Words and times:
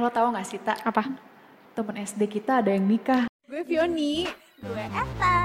lo 0.00 0.08
tau 0.08 0.32
gak 0.32 0.48
sih, 0.48 0.56
Tak? 0.56 0.80
Apa? 0.80 1.12
Temen 1.76 2.00
SD 2.00 2.24
kita 2.24 2.64
ada 2.64 2.72
yang 2.72 2.88
nikah. 2.88 3.28
Gue 3.44 3.60
Fioni. 3.68 4.24
Gue 4.64 4.84
Eta. 4.88 5.38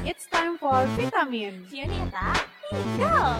It's 0.00 0.24
time 0.32 0.56
for 0.56 0.88
vitamin. 0.96 1.68
Fioni 1.68 2.00
Eta, 2.08 2.32
tinggal. 2.72 3.36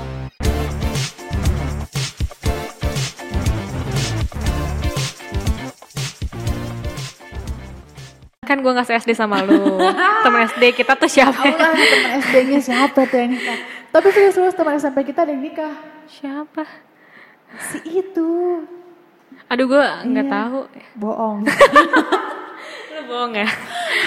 Kan 8.45 8.61
gue 8.61 8.73
gak 8.77 8.89
se-SD 8.93 9.17
sama 9.17 9.41
lu. 9.49 9.57
Temen 10.25 10.41
SD 10.53 10.77
kita 10.77 11.01
tuh 11.01 11.09
siapa? 11.09 11.49
Allah, 11.49 11.73
temen 11.73 12.13
SD-nya 12.21 12.61
siapa 12.61 13.09
tuh 13.09 13.17
yang 13.17 13.33
nikah? 13.33 13.59
Tapi 13.89 14.07
serius-serius 14.13 14.53
temen 14.53 14.77
SMP 14.77 15.01
kita 15.09 15.25
ada 15.25 15.33
yang 15.33 15.41
nikah. 15.41 15.73
Siapa? 16.13 16.65
Si 17.57 17.81
itu. 17.89 18.29
Aduh 19.49 19.67
gue 19.67 19.85
nggak 20.07 20.27
Iya. 20.27 20.35
tahu. 20.35 20.61
Bohong. 20.95 21.39
Lu 22.95 23.01
bohong 23.07 23.33
ya? 23.33 23.49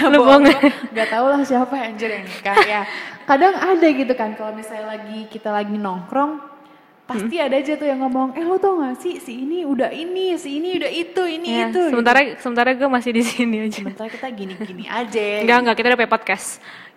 Lu 0.03 0.17
bohong 0.19 0.43
ya? 0.45 0.59
Gak 0.91 1.07
tau 1.09 1.25
lah 1.27 1.41
siapa 1.41 1.73
anjir 1.75 2.11
yang 2.11 2.21
nikah 2.21 2.57
ya. 2.61 2.81
Kadang 3.23 3.55
ada 3.55 3.87
gitu 3.87 4.13
kan 4.13 4.35
kalau 4.35 4.51
misalnya 4.51 4.91
lagi 4.91 5.25
kita 5.25 5.49
lagi 5.49 5.73
nongkrong. 5.73 6.53
Pasti 7.01 7.35
ada 7.35 7.53
aja 7.53 7.75
tuh 7.75 7.83
yang 7.83 7.99
ngomong, 7.99 8.31
eh 8.33 8.45
lo 8.45 8.55
tau 8.55 8.79
gak 8.79 8.95
sih 8.97 9.17
si 9.17 9.43
ini 9.43 9.67
udah 9.67 9.91
ini, 9.91 10.31
si 10.37 10.61
ini 10.61 10.79
udah 10.79 10.87
itu, 10.87 11.23
ini 11.25 11.47
Ya, 11.49 11.67
itu. 11.67 11.75
gitu. 11.75 11.81
sementara 11.91 12.19
sementara 12.39 12.69
gue 12.71 12.87
masih 12.87 13.11
di 13.11 13.19
sini 13.21 13.57
aja. 13.61 13.83
Sementara 13.83 14.07
kita 14.07 14.27
gini-gini 14.29 14.85
aja. 15.01 15.43
Enggak 15.43 15.57
enggak 15.59 15.75
kita 15.75 15.87
udah 15.89 15.99
punya 15.99 16.11
podcast. 16.11 16.47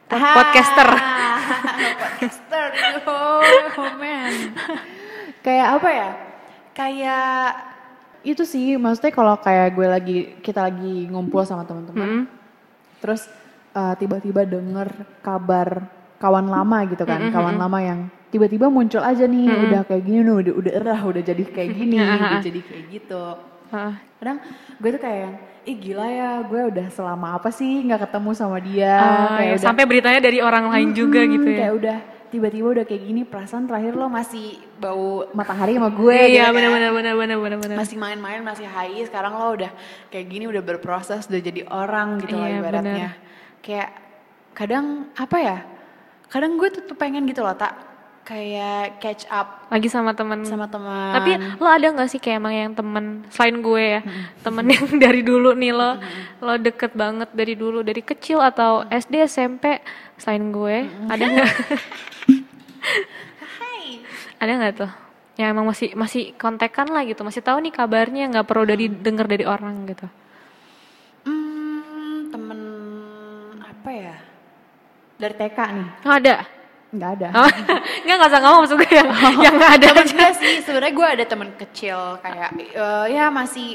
Pod- 0.04 0.20
Ah, 0.20 0.34
Podcaster. 0.36 0.88
podcaster 2.04 2.68
oh, 3.08 3.40
oh 3.74 3.92
man 3.96 4.52
kayak 5.40 5.68
apa 5.74 5.88
ya 5.90 6.08
kayak 6.72 7.48
itu 8.24 8.42
sih 8.42 8.74
maksudnya 8.74 9.12
kalau 9.12 9.36
kayak 9.36 9.68
gue 9.70 9.86
lagi 9.86 10.16
kita 10.40 10.64
lagi 10.64 11.06
ngumpul 11.06 11.44
sama 11.44 11.62
teman-teman 11.62 12.02
Hmm. 12.04 12.24
terus 12.98 13.28
uh, 13.70 13.92
tiba-tiba 13.94 14.42
denger 14.42 14.88
kabar 15.20 15.84
kawan 16.16 16.48
lama 16.48 16.78
gitu 16.88 17.04
kan 17.04 17.28
kawan 17.28 17.54
lama 17.54 17.78
yang 17.78 18.00
tiba-tiba 18.28 18.66
muncul 18.66 18.98
aja 18.98 19.24
nih 19.24 19.44
udah 19.44 19.80
kayak 19.84 20.02
gini 20.02 20.24
udah 20.24 20.52
udah 20.56 20.72
erah 20.72 21.00
udah 21.00 21.22
jadi 21.22 21.44
kayak 21.44 21.70
gini 21.70 21.96
udah 22.00 22.40
jadi 22.40 22.60
kayak 22.60 22.84
gitu 22.90 23.22
Heeh. 23.68 23.94
kadang 24.18 24.38
gue 24.74 24.88
tuh 24.90 25.02
kayak 25.02 25.18
yang, 25.20 25.34
ih 25.64 25.76
gila 25.76 26.06
ya 26.06 26.30
gue 26.42 26.60
udah 26.70 26.86
selama 26.90 27.28
apa 27.34 27.48
sih 27.48 27.82
nggak 27.82 28.08
ketemu 28.08 28.30
sama 28.32 28.56
dia 28.58 28.94
Ah, 28.94 29.36
kayak 29.36 29.44
ya, 29.44 29.52
udah 29.52 29.62
sampai 29.62 29.84
beritanya 29.84 30.20
dari 30.20 30.38
orang 30.40 30.66
lain 30.68 30.88
juga 30.92 31.20
Mm-mm, 31.20 31.34
gitu 31.34 31.48
ya. 31.48 31.58
Kayak 31.60 31.74
udah 31.76 31.98
tiba-tiba 32.28 32.68
udah 32.74 32.84
kayak 32.84 33.02
gini 33.02 33.22
perasaan 33.22 33.64
terakhir 33.64 33.94
lo 33.94 34.08
masih 34.08 34.56
bau 34.76 35.24
matahari 35.32 35.76
sama 35.76 35.88
gue 35.88 36.12
Iya 36.34 36.50
gitu 36.50 36.56
benar 36.56 36.70
kan. 36.70 36.76
benar 36.76 36.90
benar 36.92 37.14
benar 37.16 37.38
benar 37.38 37.58
benar. 37.62 37.76
Masih 37.78 37.96
main-main, 37.96 38.40
masih 38.40 38.66
high, 38.66 39.04
sekarang 39.06 39.32
lo 39.32 39.54
udah 39.54 39.70
kayak 40.08 40.26
gini 40.26 40.44
udah 40.44 40.60
berproses, 40.60 41.24
udah 41.26 41.40
jadi 41.40 41.62
orang 41.68 42.18
gitu 42.20 42.34
lah 42.34 42.48
Iya, 42.48 42.58
ibaratnya. 42.58 43.10
Kayak 43.60 43.88
kadang 44.52 44.86
apa 45.14 45.36
ya? 45.38 45.56
Kadang 46.26 46.58
gue 46.58 46.68
tuh, 46.68 46.82
tuh 46.84 46.96
pengen 46.98 47.24
gitu 47.24 47.40
loh, 47.40 47.54
tak 47.54 47.72
kayak 48.24 48.98
catch 48.98 49.28
up 49.28 49.68
Lagi 49.68 49.86
sama 49.86 50.16
teman. 50.16 50.40
sama 50.42 50.64
teman. 50.64 51.12
Tapi 51.12 51.30
lo 51.60 51.68
ada 51.68 51.86
nggak 51.86 52.08
sih 52.08 52.16
kayak 52.16 52.40
emang 52.40 52.54
yang 52.56 52.72
temen 52.72 53.04
selain 53.28 53.60
gue 53.60 53.84
ya, 53.84 54.00
temen 54.40 54.64
yang 54.64 54.84
dari 55.04 55.20
dulu 55.20 55.52
nih 55.52 55.70
lo, 55.70 56.00
lo 56.40 56.54
deket 56.56 56.96
banget 56.96 57.28
dari 57.30 57.52
dulu 57.52 57.84
dari 57.84 58.00
kecil 58.00 58.40
atau 58.40 58.88
SD 58.88 59.28
SMP 59.28 59.78
selain 60.16 60.48
gue, 60.48 60.76
ada 61.04 61.20
nggak? 61.22 61.52
Hai. 63.60 64.00
ada 64.38 64.52
nggak 64.56 64.74
tuh? 64.74 64.90
Yang 65.34 65.48
emang 65.50 65.66
masih 65.66 65.88
masih 65.92 66.22
kontekan 66.34 66.88
lah 66.88 67.04
gitu, 67.04 67.20
masih 67.22 67.42
tahu 67.42 67.60
nih 67.60 67.74
kabarnya 67.74 68.30
nggak 68.30 68.46
perlu 68.46 68.64
dari 68.64 68.88
denger 68.88 69.26
dari 69.28 69.44
orang 69.44 69.84
gitu. 69.84 70.06
Hmm, 71.24 72.30
temen 72.30 72.60
apa 73.60 73.90
ya? 73.90 74.16
Dari 75.14 75.34
TK 75.34 75.58
nih, 75.74 75.88
Oh, 76.04 76.14
ada? 76.14 76.34
Nggak 76.94 77.10
ada. 77.16 77.28
Oh, 77.34 77.48
nggak 78.04 78.16
nggak 78.16 78.30
usah 78.30 78.40
ngomong 78.40 78.60
maksud 78.62 78.76
gue 78.76 78.92
yang 78.92 79.08
yang 79.40 79.54
nggak 79.54 79.72
ada 79.74 79.86
Temen 79.88 80.04
aja. 80.04 80.14
gue 80.16 80.30
sih 80.36 80.54
sebenarnya 80.62 80.94
gue 80.94 81.08
ada 81.10 81.24
temen 81.24 81.48
kecil 81.54 81.98
kayak 82.18 82.50
eh, 82.54 83.06
ya 83.10 83.28
masih 83.28 83.68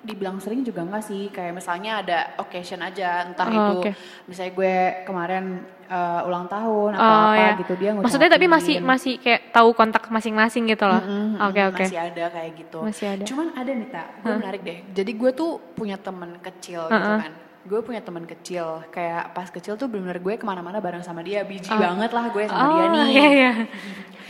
dibilang 0.00 0.38
sering 0.38 0.62
juga 0.62 0.80
enggak 0.80 1.04
sih 1.04 1.28
kayak 1.28 1.52
misalnya 1.52 2.00
ada 2.00 2.18
occasion 2.36 2.80
aja 2.80 3.20
entah 3.22 3.44
Oh, 3.44 3.52
itu 3.52 3.72
oke. 3.78 3.90
misalnya 4.24 4.52
gue 4.54 4.74
kemarin 5.04 5.44
eh, 5.84 6.20
ulang 6.22 6.46
tahun 6.46 6.90
atau 6.90 7.04
Oh 7.04 7.28
apa 7.28 7.36
ya. 7.36 7.52
gitu 7.58 7.72
dia 7.76 7.90
Maksudnya 7.92 8.30
tapi 8.30 8.46
masih 8.46 8.80
masih 8.80 9.14
kayak 9.16 9.50
tahu 9.50 9.70
kontak 9.70 10.08
masing-masing 10.08 10.64
gitu 10.66 10.86
loh. 10.86 11.02
Oke 11.42 11.60
mm, 11.60 11.68
oke. 11.68 11.84
masih 11.84 12.00
ada 12.00 12.24
kayak 12.30 12.50
gitu 12.56 12.78
Masih 12.80 13.06
ada. 13.10 13.24
cuman 13.24 13.46
ada 13.52 13.70
nih 13.70 13.88
tak 13.88 14.06
gue 14.18 14.32
menarik 14.32 14.60
deh 14.62 14.78
jadi 14.90 15.10
gue 15.12 15.30
tuh 15.32 15.50
punya 15.74 15.96
temen 15.96 16.30
kecil 16.40 16.86
gitu 16.86 16.96
Uh-uh. 16.96 17.20
kan 17.20 17.32
gue 17.60 17.80
punya 17.84 18.00
temen 18.00 18.24
kecil 18.24 18.80
kayak 18.88 19.36
pas 19.36 19.52
kecil 19.52 19.76
tuh 19.76 19.84
bener-bener 19.84 20.16
gue 20.16 20.34
ke 20.40 20.44
mana-mana 20.48 20.80
bareng 20.80 21.04
sama 21.04 21.20
dia 21.20 21.44
biji 21.44 21.68
banget 21.68 22.08
lah 22.08 22.32
gue 22.32 22.48
sama 22.48 22.64
dia 22.72 22.84
Oh 22.88 22.88
nih 22.96 23.06
iya 23.12 23.28
iya. 23.28 23.52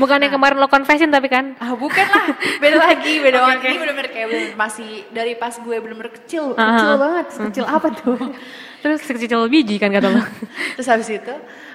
Bukannya 0.01 0.33
kemarin 0.33 0.57
lo 0.57 0.67
confession 0.67 1.13
tapi 1.13 1.29
kan? 1.29 1.53
Ah 1.61 1.77
bukan 1.77 2.07
lah, 2.09 2.33
beda 2.57 2.77
lagi, 2.89 3.21
beda 3.21 3.39
banget. 3.45 3.77
Ini 3.77 3.79
bener-bener 3.85 4.09
kayak 4.09 4.27
bener 4.33 4.51
masih 4.57 5.05
dari 5.13 5.37
pas 5.37 5.53
gue 5.61 5.77
bener-bener 5.77 6.09
kecil, 6.25 6.57
kecil 6.57 6.93
banget, 6.97 7.27
kecil 7.37 7.65
apa 7.69 7.89
tuh? 7.93 8.17
Terus 8.83 9.05
kecil 9.05 9.45
biji 9.53 9.77
kan 9.77 9.93
kata 9.93 10.09
lo. 10.09 10.25
Terus 10.81 10.89
habis 10.89 11.09
itu, 11.13 11.35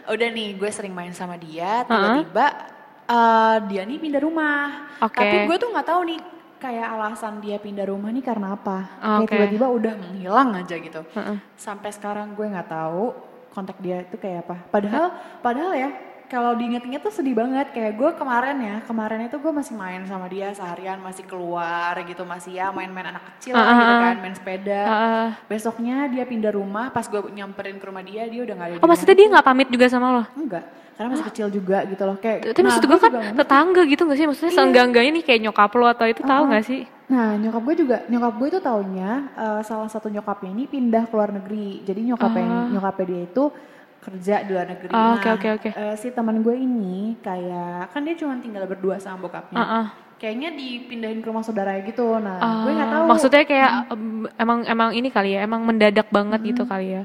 udah 0.10 0.28
nih 0.34 0.58
gue 0.58 0.70
sering 0.74 0.90
main 0.98 1.14
sama 1.14 1.38
dia, 1.38 1.86
tiba-tiba 1.86 2.46
eh, 3.06 3.58
dia 3.70 3.82
nih 3.86 3.98
pindah 4.02 4.22
rumah. 4.26 4.90
Oke. 5.06 5.22
Tapi 5.22 5.36
gue 5.46 5.56
tuh 5.62 5.70
nggak 5.70 5.86
tahu 5.86 6.02
nih 6.10 6.20
kayak 6.60 6.88
alasan 6.98 7.44
dia 7.44 7.60
pindah 7.60 7.86
rumah 7.88 8.10
nih 8.10 8.26
karena 8.26 8.56
apa. 8.56 8.78
Kayak 9.00 9.22
Oke. 9.22 9.32
tiba-tiba 9.36 9.68
udah 9.70 9.94
menghilang 10.00 10.50
aja 10.56 10.76
gitu. 10.80 11.02
Heeh. 11.14 11.38
Sampai 11.60 11.90
sekarang 11.92 12.34
gue 12.34 12.46
nggak 12.48 12.70
tahu 12.70 13.14
kontak 13.52 13.78
dia 13.80 14.04
itu 14.04 14.20
kayak 14.20 14.48
apa. 14.48 14.56
Padahal, 14.68 15.06
padahal 15.40 15.72
ya 15.76 15.90
kalau 16.28 16.58
diinget-inget 16.58 17.02
tuh 17.02 17.13
sedih 17.13 17.36
banget. 17.38 17.69
Kayak 17.72 17.94
gue 17.96 18.09
kemarin 18.18 18.58
ya, 18.58 18.75
kemarin 18.84 19.25
itu 19.25 19.38
gue 19.38 19.53
masih 19.53 19.74
main 19.78 20.02
sama 20.09 20.25
dia 20.28 20.52
seharian, 20.52 20.97
masih 21.00 21.24
keluar 21.24 21.94
gitu, 22.03 22.24
masih 22.25 22.58
ya 22.58 22.69
main-main 22.74 23.13
anak 23.13 23.24
kecil 23.36 23.53
lah 23.53 23.66
gitu 23.66 23.84
Ah, 23.86 23.96
ah, 23.96 24.03
kan, 24.09 24.16
main 24.22 24.35
sepeda. 24.35 24.81
Heeh. 24.85 25.28
Besoknya 25.47 25.96
dia 26.09 26.24
pindah 26.25 26.52
rumah, 26.53 26.90
pas 26.90 27.06
gue 27.06 27.22
nyamperin 27.31 27.78
ke 27.78 27.85
rumah 27.85 28.03
dia, 28.03 28.25
dia 28.25 28.41
udah 28.41 28.56
gak 28.58 28.68
ada 28.68 28.75
Oh 28.81 28.88
maksudnya 28.90 29.16
dia 29.16 29.28
nggak 29.31 29.46
pamit 29.46 29.68
juga 29.69 29.85
sama 29.90 30.08
lo? 30.12 30.24
Enggak, 30.35 30.64
karena 30.97 31.08
masih 31.14 31.25
kecil 31.30 31.47
juga 31.53 31.78
gitu 31.85 32.03
loh. 32.03 32.18
Kayak, 32.18 32.40
Tapi 32.52 32.62
maksud 32.66 32.84
gue 32.85 33.00
kan 33.00 33.12
tetangga 33.38 33.81
gitu 33.85 34.02
gak 34.09 34.18
sih? 34.18 34.25
Maksudnya 34.25 34.53
seenggak-enggaknya 34.53 35.12
nih 35.22 35.24
kayak 35.24 35.41
nyokap 35.50 35.72
lo 35.78 35.85
atau 35.88 36.06
itu 36.09 36.22
tahu 36.25 36.44
Ah, 36.46 36.52
gak 36.58 36.66
sih? 36.66 36.81
Nah 37.06 37.38
nyokap 37.38 37.62
gue 37.62 37.75
juga, 37.85 37.97
nyokap 38.09 38.34
gue 38.41 38.47
itu 38.50 38.59
taunya 38.66 39.12
eh, 39.38 39.62
salah 39.62 39.85
satu 39.85 40.09
nyokapnya 40.09 40.50
ini 40.50 40.66
pindah 40.66 41.06
ke 41.06 41.14
luar 41.14 41.30
negeri. 41.30 41.85
Jadi 41.85 42.02
nyokapnya, 42.09 42.74
nyokapnya 42.74 43.06
dia 43.06 43.22
itu 43.30 43.44
kerja 44.06 44.46
di 44.46 44.50
luar 44.54 44.68
negeri. 44.68 44.90
Ah, 44.90 44.98
nah, 44.98 45.14
oke, 45.18 45.30
oke, 45.34 45.48
oke. 45.52 45.70
eh, 45.72 45.96
si 45.98 46.08
teman 46.10 46.40
gue 46.40 46.54
ini 46.54 47.18
kayak, 47.20 47.90
kan 47.90 48.02
dia 48.02 48.14
cuma 48.14 48.38
tinggal 48.38 48.64
berdua 48.66 49.02
sama 49.02 49.26
bokapnya. 49.26 49.58
Heeh. 49.58 49.86
Kayaknya 50.16 50.50
dipindahin 50.54 51.20
ke 51.20 51.28
rumah 51.28 51.44
saudaranya 51.44 51.84
gitu. 51.84 52.16
Nah 52.16 52.64
gue 52.64 52.72
Ah, 52.72 52.76
nggak 52.78 52.90
tahu. 52.90 53.04
Maksudnya 53.06 53.44
kayak 53.44 53.72
em, 53.90 54.04
emang 54.38 54.60
emang 54.64 54.90
ini 54.94 55.10
kali 55.10 55.36
ya, 55.36 55.44
emang 55.44 55.60
mendadak 55.60 56.08
banget 56.08 56.40
gitu 56.46 56.64
kali 56.64 56.96
ya. 56.96 57.04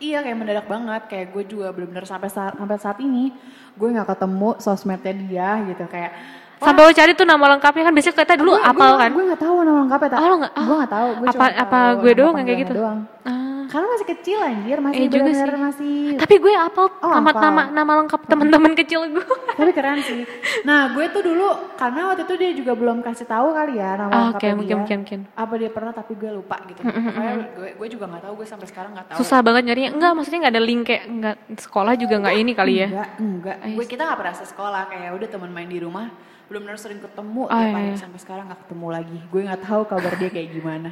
Iya 0.00 0.24
kayak 0.24 0.38
mendadak 0.38 0.64
banget, 0.64 1.02
kayak 1.12 1.26
gue 1.28 1.44
juga 1.44 1.68
bener-bener 1.70 2.08
sampai 2.08 2.32
saat 2.32 2.56
sampai 2.56 2.80
saat 2.80 2.96
ini 2.98 3.36
gue 3.76 3.88
nggak 3.90 4.08
ketemu 4.08 4.56
sosmednya 4.56 5.12
dia 5.12 5.48
gitu 5.68 5.84
kayak. 5.84 6.16
Sampai 6.60 6.84
lo 6.84 6.92
cari 6.92 7.12
tuh 7.12 7.24
nama 7.24 7.56
lengkapnya 7.56 7.88
kan 7.88 7.92
biasanya 7.92 8.16
kita 8.20 8.36
dulu 8.36 8.52
gue, 8.52 8.64
apal 8.64 8.92
gue, 8.92 9.00
kan? 9.00 9.10
Gue 9.12 9.24
nggak 9.28 9.40
tahu 9.40 9.56
nama 9.60 9.78
lengkapnya. 9.84 10.08
tak. 10.08 10.18
Oh, 10.20 10.28
lo 10.28 10.36
Gue 10.40 10.76
nggak 10.76 10.92
tahu. 10.92 11.08
Gue 11.16 11.26
Apa- 11.28 11.56
apa 11.56 11.78
gue 12.00 12.12
doang 12.16 12.34
kayak 12.36 12.58
gitu? 12.64 12.72
Doang. 12.76 12.98
Ah. 13.24 13.39
Karena 13.70 13.86
masih 13.86 14.06
kecil 14.10 14.38
anjir, 14.42 14.78
masih 14.82 14.98
Iya 14.98 15.08
juga 15.08 15.30
sih. 15.30 15.46
masih. 15.54 15.96
Tapi 16.18 16.34
gue 16.36 16.52
apal 16.52 16.86
Oh, 17.00 17.14
nama 17.14 17.30
nama 17.30 17.62
nama 17.70 17.92
lengkap 18.02 18.26
teman-teman 18.26 18.74
kecil 18.74 19.06
gue. 19.06 19.22
Tapi 19.58 19.70
keren 19.70 20.02
sih. 20.02 20.26
Nah 20.66 20.90
gue 20.90 21.06
tuh 21.08 21.22
dulu 21.22 21.46
karena 21.78 22.10
waktu 22.10 22.26
itu 22.26 22.34
dia 22.34 22.50
juga 22.50 22.72
belum 22.74 22.98
kasih 23.00 23.24
tahu 23.24 23.54
kali 23.54 23.78
ya 23.78 23.94
nama 23.94 24.10
Ah, 24.10 24.20
lengkapnya 24.28 24.50
oke, 24.50 24.58
mungkin, 24.58 24.66
dia. 24.66 24.76
mungkin, 24.76 24.98
mungkin. 25.06 25.20
Apa 25.38 25.54
dia 25.54 25.70
pernah 25.70 25.92
tapi 25.94 26.12
gue 26.18 26.30
lupa 26.34 26.56
gitu. 26.66 26.80
Makanya 26.82 27.34
gue, 27.54 27.68
gue 27.78 27.88
juga 27.88 28.04
nggak 28.10 28.22
tahu. 28.26 28.32
Gue 28.42 28.46
sampai 28.50 28.66
sekarang 28.66 28.90
nggak 28.92 29.06
tahu. 29.14 29.18
Susah 29.22 29.38
banget 29.38 29.62
nyarinya. 29.64 29.90
Enggak, 29.94 30.12
maksudnya 30.18 30.38
nggak 30.42 30.54
ada 30.58 30.64
link 30.66 30.82
kayak 30.82 31.02
enggak 31.06 31.36
sekolah 31.62 31.92
juga 31.94 32.14
nggak 32.18 32.34
ini 32.36 32.52
kali 32.52 32.74
ya. 32.74 32.88
Enggak, 32.90 33.08
enggak. 33.22 33.56
Gue 33.78 33.86
kita 33.86 34.02
nggak 34.02 34.18
pernah 34.18 34.34
sekolah 34.34 34.82
kayak 34.90 35.10
udah 35.14 35.28
teman 35.30 35.50
main 35.54 35.70
di 35.70 35.78
rumah. 35.78 36.10
Benar-benar 36.50 36.82
sering 36.82 36.98
ketemu 36.98 37.46
iya, 37.46 37.54
hari 37.54 37.94
iya. 37.94 37.94
sampai 37.94 38.18
sekarang 38.18 38.50
nggak 38.50 38.60
ketemu 38.66 38.86
lagi. 38.90 39.18
Gue 39.30 39.40
nggak 39.46 39.62
tahu 39.62 39.82
kabar 39.86 40.12
dia 40.18 40.30
kayak 40.34 40.50
gimana. 40.50 40.90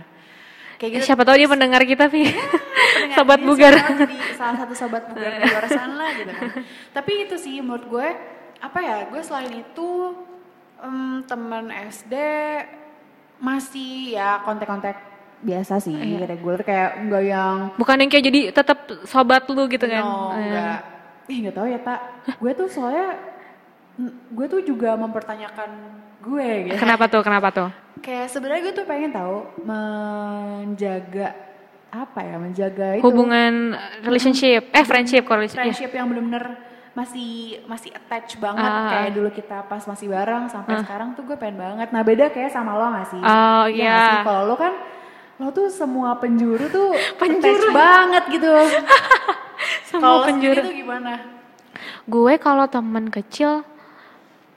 Kayak 0.78 0.88
Eh, 0.88 0.96
gitu. 0.96 1.06
siapa 1.08 1.22
tahu 1.22 1.36
dia 1.36 1.46
mendengar 1.46 1.82
kita, 1.82 2.06
Vi. 2.06 2.22
pendengar 2.22 3.16
Sobat 3.18 3.40
bugar. 3.40 3.74
salah 4.32 4.56
satu 4.56 4.72
sobat 4.72 5.02
bugar 5.08 5.34
di 5.34 5.44
luar 5.44 5.66
sana 5.66 6.06
gitu 6.14 6.30
kan. 6.30 6.48
Tapi 6.96 7.12
itu 7.20 7.34
sih 7.34 7.58
menurut 7.58 7.84
gue 7.84 8.08
apa 8.56 8.78
ya? 8.78 8.96
Gue 9.04 9.18
selain 9.20 9.50
itu 9.52 9.88
em, 10.78 11.22
teman 11.24 11.66
SD 11.68 12.14
masih 13.38 13.90
ya 14.12 14.42
kontak-kontak 14.42 14.98
biasa 15.38 15.78
sih 15.78 15.94
Iya. 15.94 16.26
reguler 16.26 16.58
kayak 16.60 16.90
enggak 16.98 17.22
yang 17.24 17.54
Bukan 17.74 17.96
yang 17.96 18.10
kayak 18.10 18.24
jadi 18.24 18.40
tetap 18.52 18.78
sobat 19.04 19.46
lu 19.46 19.66
gitu 19.66 19.82
kan. 19.84 20.02
no 20.02 20.30
Eh. 20.32 20.38
enggak 20.40 20.78
ih 21.26 21.36
enggak 21.38 21.54
tahu 21.54 21.66
ya 21.68 21.78
tak 21.80 22.00
gue 22.34 22.52
tuh 22.52 22.66
soalnya 22.66 23.14
gue 24.28 24.46
tuh 24.48 24.62
juga 24.64 24.94
mempertanyakan 24.94 25.70
gue 26.20 26.48
gitu. 26.66 26.76
Kenapa 26.76 27.04
tuh? 27.06 27.22
Kenapa 27.22 27.48
tuh? 27.50 27.68
Kayak 27.98 28.26
sebenarnya 28.28 28.62
gue 28.62 28.74
tuh 28.74 28.84
pengen 28.84 29.10
tahu 29.10 29.36
menjaga 29.62 31.34
apa 31.88 32.20
ya, 32.20 32.36
menjaga 32.36 32.86
itu 32.94 33.02
Hubungan 33.02 33.72
relationship, 34.02 34.68
eh 34.70 34.84
friendship, 34.84 35.24
relationship. 35.24 35.72
friendship 35.72 35.90
yang 35.90 36.06
bener-bener 36.06 36.44
masih 36.92 37.62
masih 37.64 37.94
attach 37.94 38.34
banget 38.36 38.66
Ah. 38.66 38.90
kayak 38.90 39.10
dulu 39.14 39.30
kita 39.30 39.62
pas 39.64 39.80
masih 39.80 40.06
bareng 40.06 40.50
sampai 40.50 40.82
sekarang 40.82 41.14
tuh 41.14 41.22
gue 41.24 41.36
pengen 41.36 41.56
banget. 41.56 41.88
Nah 41.88 42.02
beda 42.02 42.28
kayak 42.28 42.50
sama 42.50 42.74
lo 42.74 42.90
gak 42.90 43.08
sih? 43.08 43.20
Oh, 43.20 43.64
Iya 43.64 43.70
iya. 43.70 43.98
sih? 44.12 44.18
Kalau 44.24 44.42
lo 44.44 44.54
kan 44.54 44.74
lo 45.38 45.48
tuh 45.48 45.70
semua 45.70 46.18
penjuru 46.18 46.66
tuh 46.66 46.90
attach 47.22 47.64
banget 47.70 48.24
gitu. 48.32 48.50
Sama 49.88 50.02
Kalau 50.02 50.16
lo 50.16 50.26
penjuru. 50.26 50.60
tuh 50.60 50.74
gimana? 50.76 51.12
Gue 52.04 52.34
kalau 52.36 52.66
teman 52.66 53.06
kecil 53.08 53.62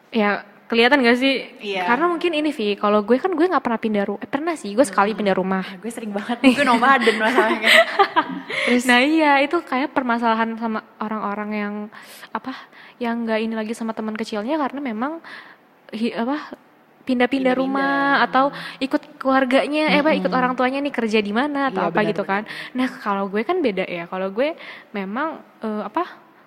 ya 0.09 0.41
kelihatan 0.71 1.03
gak 1.03 1.19
sih? 1.19 1.51
Iya. 1.59 1.83
Karena 1.83 2.07
mungkin 2.07 2.31
ini 2.31 2.50
Vi, 2.50 2.79
kalau 2.79 3.03
gue 3.03 3.19
kan 3.19 3.27
gue 3.27 3.44
nggak 3.44 3.59
pernah 3.59 3.75
pindah 3.75 4.03
rumah. 4.07 4.23
Eh, 4.23 4.29
pernah 4.31 4.56
sih, 4.56 4.71
gue 4.71 4.85
sekali 4.88 5.12
pindah 5.12 5.35
rumah. 5.35 5.59
Ah, 5.59 5.75
gue 5.75 5.91
sering 5.91 6.15
banget, 6.15 6.39
gue 6.39 6.63
nomaden 6.63 7.19
masalahnya. 7.19 7.68
Nah 8.88 9.00
iya 9.01 9.41
itu 9.41 9.57
kayak 9.59 9.91
permasalahan 9.91 10.53
sama 10.56 10.85
orang-orang 10.97 11.50
yang 11.51 11.73
apa 12.29 12.53
yang 12.97 13.25
nggak 13.25 13.39
ini 13.41 13.53
lagi 13.57 13.73
sama 13.73 13.91
teman 13.91 14.13
kecilnya 14.13 14.56
karena 14.56 14.79
memang 14.79 15.18
hi- 15.91 16.13
apa 16.13 16.56
pindah-pindah 17.01 17.57
rumah 17.57 18.21
atau 18.21 18.53
ikut 18.77 19.17
keluarganya 19.17 19.89
eh 19.89 20.00
apa 20.00 20.13
ikut 20.13 20.29
orang 20.29 20.53
tuanya 20.53 20.77
nih 20.79 20.94
kerja 20.94 21.19
di 21.19 21.33
mana 21.33 21.74
atau 21.74 21.83
Iya, 21.83 21.89
apa 21.89 22.00
benar, 22.00 22.09
gitu 22.13 22.24
kan. 22.24 22.41
Nah 22.77 22.88
kalau 23.01 23.25
gue 23.27 23.41
kan 23.41 23.57
beda 23.59 23.83
ya 23.89 24.06
kalau 24.06 24.29
gue 24.29 24.53
memang 24.94 25.41
eh, 25.59 25.81
apa 25.81 26.03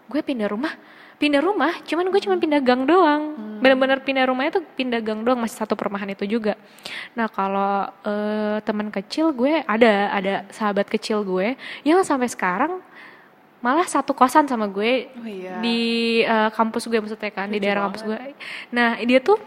gue 0.06 0.20
pindah 0.22 0.46
rumah 0.46 0.70
pindah 1.14 1.40
rumah 1.40 1.72
cuman 1.86 2.10
gue 2.10 2.20
cuma 2.20 2.36
pindah 2.36 2.60
gang 2.60 2.82
doang. 2.84 3.22
Bener-bener 3.62 4.02
pindah 4.02 4.26
rumahnya 4.28 4.60
tuh 4.60 4.64
pindah 4.76 5.00
gang 5.00 5.22
doang 5.22 5.38
masih 5.40 5.56
satu 5.62 5.72
perumahan 5.78 6.10
itu 6.10 6.26
juga. 6.26 6.58
Nah 7.14 7.30
kalau 7.30 7.88
eh, 8.04 8.58
teman 8.66 8.90
kecil 8.90 9.30
gue 9.30 9.62
ada 9.64 10.10
ada 10.10 10.34
sahabat 10.50 10.90
kecil 10.90 11.22
gue 11.22 11.54
yang 11.86 12.02
sampai 12.02 12.26
sekarang 12.28 12.82
malah 13.64 13.88
satu 13.88 14.12
kosan 14.12 14.44
sama 14.44 14.68
gue 14.68 15.08
Oh 15.16 15.24
iya. 15.24 15.56
di 15.64 15.80
eh, 16.20 16.50
kampus 16.52 16.84
gue 16.90 17.00
maksudnya 17.00 17.32
kan 17.32 17.48
di 17.48 17.58
daerah 17.62 17.88
kampus 17.88 18.02
gue. 18.04 18.18
Nah 18.74 19.00
dia 19.00 19.22
tuh 19.22 19.38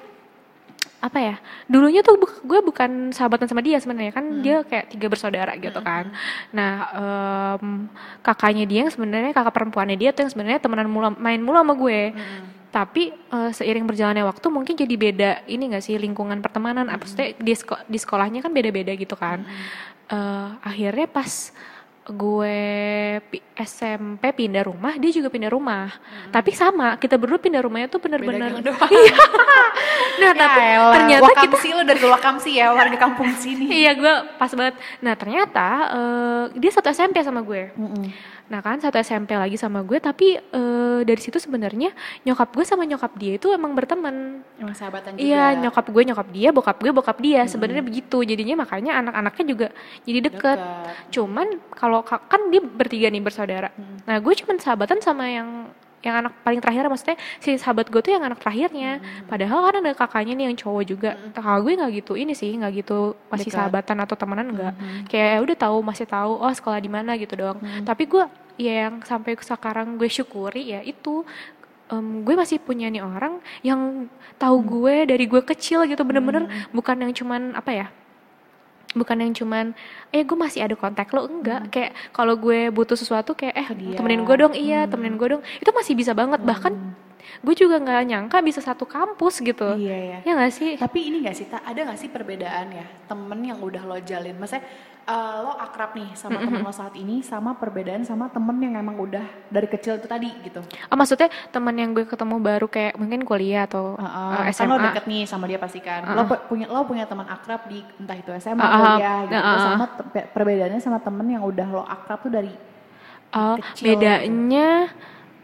apa 0.98 1.20
ya 1.22 1.36
dulunya 1.70 2.02
tuh 2.02 2.18
bu- 2.18 2.42
gue 2.42 2.60
bukan 2.66 3.14
sahabatan 3.14 3.46
sama 3.46 3.62
dia 3.62 3.78
sebenarnya 3.78 4.10
kan 4.10 4.26
dia 4.42 4.66
kayak 4.66 4.90
tiga 4.90 5.08
bersaudara 5.08 5.54
gitu 5.56 5.78
kan. 5.80 6.10
Nah 6.50 6.74
em, 6.90 7.86
kakaknya 8.26 8.66
dia 8.66 8.80
yang 8.86 8.92
sebenarnya 8.92 9.30
kakak 9.30 9.54
perempuannya 9.54 9.94
dia 9.94 10.10
tuh 10.10 10.26
yang 10.26 10.34
sebenarnya 10.34 10.58
temenan 10.58 10.90
mula 10.90 11.14
main 11.14 11.38
mulu 11.38 11.62
sama 11.62 11.78
gue. 11.78 12.02
Tapi 12.68 13.10
eh, 13.14 13.52
seiring 13.54 13.86
berjalannya 13.86 14.26
waktu 14.26 14.48
mungkin 14.50 14.74
jadi 14.74 14.96
beda 14.98 15.32
ini 15.46 15.70
gak 15.72 15.86
sih 15.86 15.96
lingkungan 15.98 16.42
pertemanan. 16.42 16.90
Apa 16.90 17.06
maksudnya 17.06 17.34
di, 17.38 17.54
seko- 17.54 17.86
di 17.86 17.98
sekolahnya 17.98 18.42
kan 18.42 18.50
beda-beda 18.50 18.92
gitu 18.94 19.14
kan. 19.14 19.46
Eh, 20.08 20.50
akhirnya 20.62 21.08
pas 21.08 21.54
gue 22.08 22.60
SMP 23.54 24.32
pindah 24.32 24.64
rumah 24.64 24.96
dia 24.96 25.12
juga 25.12 25.28
pindah 25.28 25.52
rumah 25.52 25.92
tapi 26.32 26.56
sama 26.56 26.96
kita 26.96 27.20
berdua 27.20 27.36
pindah 27.36 27.60
rumahnya 27.60 27.88
tuh 27.88 28.00
bener-bener. 28.00 28.52
Iya. 28.88 29.18
nah 30.18 30.32
tapi 30.34 30.62
Ya 30.64 30.74
elah, 30.74 30.94
ternyata 30.96 31.30
kita 31.30 31.48
Wakamsi 31.54 31.70
lo 31.70 31.82
dari 31.84 32.02
Wakamsi 32.02 32.52
ya, 32.58 32.66
warga 32.72 32.98
kampung 32.98 33.30
sini. 33.36 33.66
iya 33.70 33.92
gue 33.94 34.14
pas 34.40 34.50
banget 34.50 34.76
nah 34.98 35.14
ternyata 35.14 35.68
eh, 35.92 36.44
dia 36.58 36.72
satu 36.72 36.90
SMP 36.90 37.22
sama 37.22 37.44
gue 37.44 37.70
nah 38.48 38.64
kan 38.64 38.80
satu 38.80 38.96
SMP 38.96 39.36
lagi 39.36 39.56
sama 39.56 39.84
gue 39.84 40.00
tapi 40.00 40.40
eh, 40.40 41.00
dari 41.04 41.20
situ 41.20 41.36
sebenarnya 41.36 41.92
nyokap 42.24 42.56
gue 42.56 42.64
sama 42.64 42.88
nyokap 42.88 43.12
dia 43.16 43.36
itu 43.36 43.52
emang 43.52 43.76
berteman 43.76 44.40
Emang 44.58 44.74
sahabatan 44.74 45.14
juga. 45.14 45.22
Iya, 45.22 45.46
nyokap 45.62 45.86
gue 45.86 46.04
nyokap 46.04 46.28
dia, 46.34 46.50
bokap 46.50 46.78
gue 46.82 46.90
bokap 46.90 47.18
dia. 47.22 47.46
Sebenarnya 47.46 47.86
begitu. 47.86 48.26
Jadinya 48.26 48.66
makanya 48.66 48.98
anak-anaknya 48.98 49.46
juga 49.46 49.68
jadi 50.02 50.20
deket. 50.26 50.58
Deket. 50.58 51.14
Cuman 51.14 51.48
kalau 51.72 52.02
ka- 52.02 52.26
kan 52.26 52.50
dia 52.50 52.58
bertiga 52.60 53.14
nih 53.14 53.22
bersaudara. 53.22 53.70
Nah, 54.10 54.18
gue 54.18 54.34
cuman 54.34 54.58
sahabatan 54.58 54.98
sama 54.98 55.30
yang 55.30 55.70
yang 56.08 56.24
anak 56.24 56.34
paling 56.42 56.64
terakhir 56.64 56.88
maksudnya 56.88 57.20
si 57.44 57.60
sahabat 57.60 57.92
gue 57.92 58.00
tuh 58.00 58.16
yang 58.16 58.24
anak 58.24 58.40
terakhirnya. 58.40 59.04
Padahal 59.28 59.60
kan 59.68 59.76
ada 59.84 59.92
kakaknya 59.92 60.34
nih 60.40 60.46
yang 60.48 60.58
cowok 60.58 60.84
juga. 60.88 61.12
Kakak 61.36 61.60
gue 61.68 61.72
nggak 61.76 61.92
gitu 62.00 62.14
ini 62.16 62.32
sih, 62.32 62.56
nggak 62.56 62.72
gitu 62.80 63.20
masih 63.28 63.52
Dekat. 63.52 63.58
sahabatan 63.60 63.98
atau 64.08 64.16
temenan 64.16 64.48
enggak. 64.56 64.74
Kayak 65.12 65.30
ya 65.36 65.40
udah 65.44 65.58
tahu 65.60 65.78
masih 65.84 66.06
tahu 66.08 66.34
oh 66.40 66.54
sekolah 66.56 66.80
di 66.80 66.90
mana 66.90 67.20
gitu 67.20 67.36
doang. 67.36 67.60
Tapi 67.84 68.08
gue 68.08 68.24
ya 68.58 68.90
yang 68.90 69.06
sampai 69.06 69.38
sekarang 69.38 70.02
gue 70.02 70.10
syukuri 70.10 70.74
ya 70.74 70.82
itu 70.82 71.22
em, 71.94 72.26
gue 72.26 72.36
masih 72.36 72.58
punya 72.58 72.90
nih 72.90 73.06
orang 73.06 73.40
yang 73.62 74.10
tahu 74.42 74.58
gue 74.66 74.96
dari 75.06 75.26
gue 75.30 75.42
kecil 75.46 75.86
gitu 75.86 76.02
bener-bener 76.02 76.50
bukan 76.74 76.98
yang 77.06 77.14
cuman 77.14 77.54
apa 77.54 77.72
ya 77.72 77.88
bukan 78.98 79.18
yang 79.22 79.34
cuman 79.34 79.66
eh 80.12 80.26
gue 80.26 80.38
masih 80.38 80.66
ada 80.66 80.76
kontak 80.76 81.14
lo. 81.14 81.30
Enggak. 81.30 81.70
Kayak 81.72 81.92
kalau 82.12 82.36
gue 82.36 82.74
butuh 82.74 82.98
sesuatu 82.98 83.38
kayak 83.38 83.56
eh 83.56 83.70
dia. 83.78 83.98
temenin 83.98 84.26
gue 84.26 84.36
dong. 84.36 84.54
Iya 84.58 84.90
temenin 84.90 85.16
gue 85.16 85.38
dong. 85.38 85.42
Itu 85.62 85.70
masih 85.72 85.94
bisa 85.94 86.12
banget. 86.18 86.42
Bahkan 86.42 86.74
gue 87.38 87.56
juga 87.56 87.78
nggak 87.78 88.04
nyangka 88.06 88.38
bisa 88.40 88.60
satu 88.60 88.84
kampus 88.84 89.40
gitu 89.40 89.74
Iya 89.74 89.98
ya. 89.98 90.20
ya 90.24 90.32
nggak 90.34 90.52
sih 90.52 90.72
Tapi 90.76 91.00
ini 91.04 91.18
gak 91.22 91.36
sih, 91.36 91.46
Tak? 91.46 91.62
ada 91.62 91.80
gak 91.86 91.98
sih 91.98 92.08
perbedaan 92.08 92.68
ya 92.72 92.86
temen 93.04 93.40
yang 93.42 93.58
udah 93.58 93.84
lo 93.84 93.98
jalin? 94.00 94.34
Maksudnya 94.34 94.64
eh, 95.04 95.36
lo 95.40 95.54
akrab 95.54 95.94
nih 95.94 96.12
sama 96.14 96.40
temen 96.40 96.60
lo 96.60 96.70
saat 96.70 96.94
ini 96.94 97.22
sama 97.22 97.54
perbedaan 97.54 98.02
sama 98.02 98.28
temen 98.28 98.58
yang 98.58 98.76
emang 98.76 98.98
udah 98.98 99.22
dari 99.48 99.66
kecil 99.66 99.96
itu 99.96 100.06
tadi 100.06 100.28
gitu. 100.42 100.60
oh, 100.60 100.96
maksudnya 100.96 101.28
teman 101.48 101.72
yang 101.74 101.92
gue 101.92 102.04
ketemu 102.04 102.36
baru 102.38 102.66
kayak 102.66 102.94
mungkin 102.96 103.22
kuliah 103.22 103.64
atau 103.64 103.96
Heeh, 103.96 104.32
eh, 104.42 104.54
kan 104.54 104.66
lo 104.66 104.76
SMA 104.76 104.86
deket 104.86 105.06
nih 105.06 105.22
sama 105.24 105.46
dia 105.46 105.58
pasti 105.58 105.80
kan. 105.80 106.02
Lo 106.06 106.24
pu- 106.26 106.44
punya 106.48 106.66
lo 106.66 106.84
punya 106.84 107.06
teman 107.06 107.24
akrab 107.26 107.66
di 107.66 107.80
entah 107.96 108.16
itu 108.16 108.32
SMA 108.36 108.58
Ah, 108.58 108.68
ah, 108.68 108.80
kuliah 108.96 109.18
gitu. 109.24 109.34
ah, 109.34 109.48
ah. 109.48 109.60
Sama 109.66 109.86
perbedaannya 110.28 110.80
sama 110.80 111.00
temen 111.00 111.28
yang 111.30 111.44
udah 111.44 111.68
lo 111.70 111.84
akrab 111.84 112.20
tuh 112.20 112.30
dari 112.30 112.52
Oh, 113.30 113.60
kecil 113.62 113.92
bedanya 113.94 114.88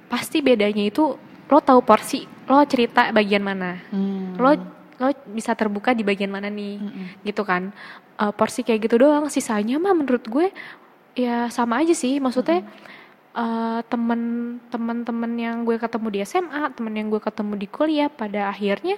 pasti 0.08 0.40
bedanya 0.40 0.84
itu 0.84 1.20
lo 1.50 1.58
tahu 1.60 1.80
porsi, 1.84 2.26
lo 2.48 2.62
cerita 2.68 3.12
bagian 3.12 3.44
mana. 3.44 3.80
Lo 4.38 4.52
lo 5.02 5.08
bisa 5.34 5.58
terbuka 5.58 5.92
di 5.92 6.06
bagian 6.06 6.32
mana 6.32 6.48
nih. 6.48 6.80
Gitu 7.26 7.42
kan. 7.44 7.74
Eh, 8.20 8.34
porsi 8.34 8.62
kayak 8.62 8.88
gitu 8.88 9.02
doang, 9.02 9.28
sisanya 9.28 9.82
mah 9.82 9.94
menurut 9.98 10.24
gue 10.28 10.48
ya 11.18 11.50
sama 11.50 11.82
aja 11.82 11.92
sih. 11.98 12.22
Maksudnya 12.22 12.64
eh, 13.36 13.80
temen-temen-temen 13.90 15.32
yang 15.38 15.58
gue 15.66 15.76
ketemu 15.82 16.08
di 16.14 16.20
SMA, 16.24 16.62
temen 16.78 16.94
yang 16.94 17.08
gue 17.10 17.22
ketemu 17.22 17.54
di 17.58 17.68
kuliah 17.68 18.10
pada 18.10 18.54
akhirnya 18.54 18.98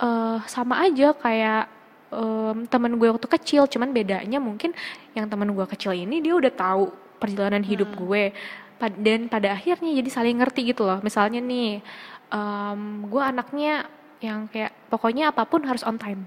eh, 0.00 0.38
sama 0.46 0.84
aja 0.84 1.16
kayak 1.16 1.78
em, 2.12 2.64
temen 2.68 2.96
gue 2.96 3.08
waktu 3.08 3.28
kecil 3.28 3.68
cuman 3.68 3.92
bedanya 3.92 4.38
mungkin 4.40 4.72
yang 5.12 5.28
temen 5.28 5.52
gue 5.52 5.66
kecil 5.68 5.92
ini 5.92 6.24
dia 6.24 6.34
udah 6.36 6.52
tahu 6.52 6.84
perjalanan 7.18 7.64
hidup 7.64 7.92
gue 7.98 8.32
dan 8.78 9.26
pada 9.26 9.58
akhirnya 9.58 9.90
jadi 9.98 10.10
saling 10.10 10.38
ngerti 10.38 10.70
gitu 10.70 10.86
loh. 10.86 11.02
Misalnya 11.02 11.42
nih 11.42 11.82
em, 12.30 12.80
gue 13.10 13.22
anaknya 13.22 13.90
yang 14.18 14.50
kayak 14.50 14.74
pokoknya 14.90 15.30
apa 15.30 15.46
pun 15.46 15.62
harus 15.62 15.86
on 15.86 15.98
time. 15.98 16.26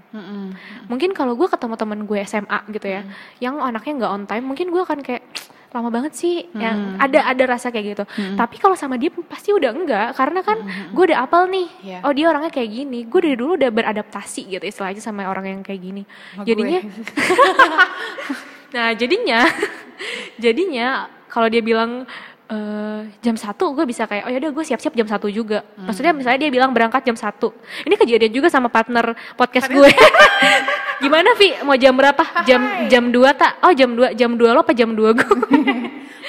Mungkin 0.88 1.12
kalau 1.12 1.36
gue 1.36 1.48
ketemu 1.48 1.74
temen 1.76 2.00
gue 2.08 2.18
SMA 2.24 2.60
gitu 2.72 2.88
ya 2.88 3.04
yang 3.40 3.60
anaknya 3.60 3.92
nggak 4.04 4.12
on 4.12 4.24
time 4.24 4.44
mungkin 4.48 4.72
gue 4.72 4.80
akan 4.80 5.00
kayak 5.04 5.24
lama 5.72 5.88
banget 5.88 6.12
sih. 6.12 6.48
Yang 6.52 6.78
ada 7.00 7.20
ada 7.32 7.44
rasa 7.48 7.68
kayak 7.72 7.86
gitu. 7.96 8.04
Tapi 8.36 8.56
kalau 8.60 8.76
sama 8.76 8.96
dia 9.00 9.12
pasti 9.28 9.52
udah 9.52 9.72
enggak 9.72 10.08
karena 10.16 10.40
kan 10.44 10.60
gue 10.92 11.04
udah 11.12 11.18
apal 11.24 11.48
nih. 11.48 11.68
Iya. 11.84 11.98
oh 12.04 12.12
dia 12.12 12.26
orangnya 12.28 12.52
kayak 12.52 12.70
gini. 12.72 13.04
Gue 13.08 13.20
dari 13.24 13.36
dulu 13.36 13.56
udah 13.60 13.70
beradaptasi 13.72 14.52
gitu 14.52 14.64
istilahnya 14.64 15.00
sama 15.04 15.28
orang 15.28 15.48
yang 15.48 15.60
kayak 15.64 15.80
gini. 15.80 16.02
Sama 16.36 16.44
jadinya 16.48 16.80
nah 18.72 18.88
jadinya 18.96 19.40
jadinya 20.44 20.88
kalau 21.28 21.48
dia 21.52 21.60
bilang 21.60 22.08
eh, 22.52 23.00
jam 23.24 23.34
satu 23.34 23.72
gue 23.72 23.88
bisa 23.88 24.04
kayak 24.04 24.28
oh 24.28 24.30
yaudah 24.30 24.52
gue 24.52 24.64
siap-siap 24.68 24.92
jam 24.92 25.08
satu 25.08 25.32
juga. 25.32 25.64
Maksudnya 25.80 26.12
misalnya 26.12 26.46
dia 26.46 26.50
bilang 26.52 26.76
berangkat 26.76 27.02
jam 27.08 27.16
satu. 27.16 27.56
Ini 27.88 27.96
kejadian 27.96 28.32
juga 28.32 28.52
sama 28.52 28.68
partner 28.68 29.16
podcast 29.34 29.72
gue. 29.72 29.88
Gimana 31.02 31.34
Vi? 31.34 31.64
Mau 31.66 31.74
jam 31.74 31.96
berapa? 31.96 32.22
Jam 32.46 32.86
jam 32.86 33.10
2 33.10 33.40
tak 33.40 33.58
oh 33.64 33.72
jam 33.74 33.90
2 33.96 34.14
jam 34.14 34.30
2 34.38 34.54
lo 34.54 34.60
apa 34.62 34.70
jam 34.76 34.94
2 34.94 35.18
gue 35.18 35.34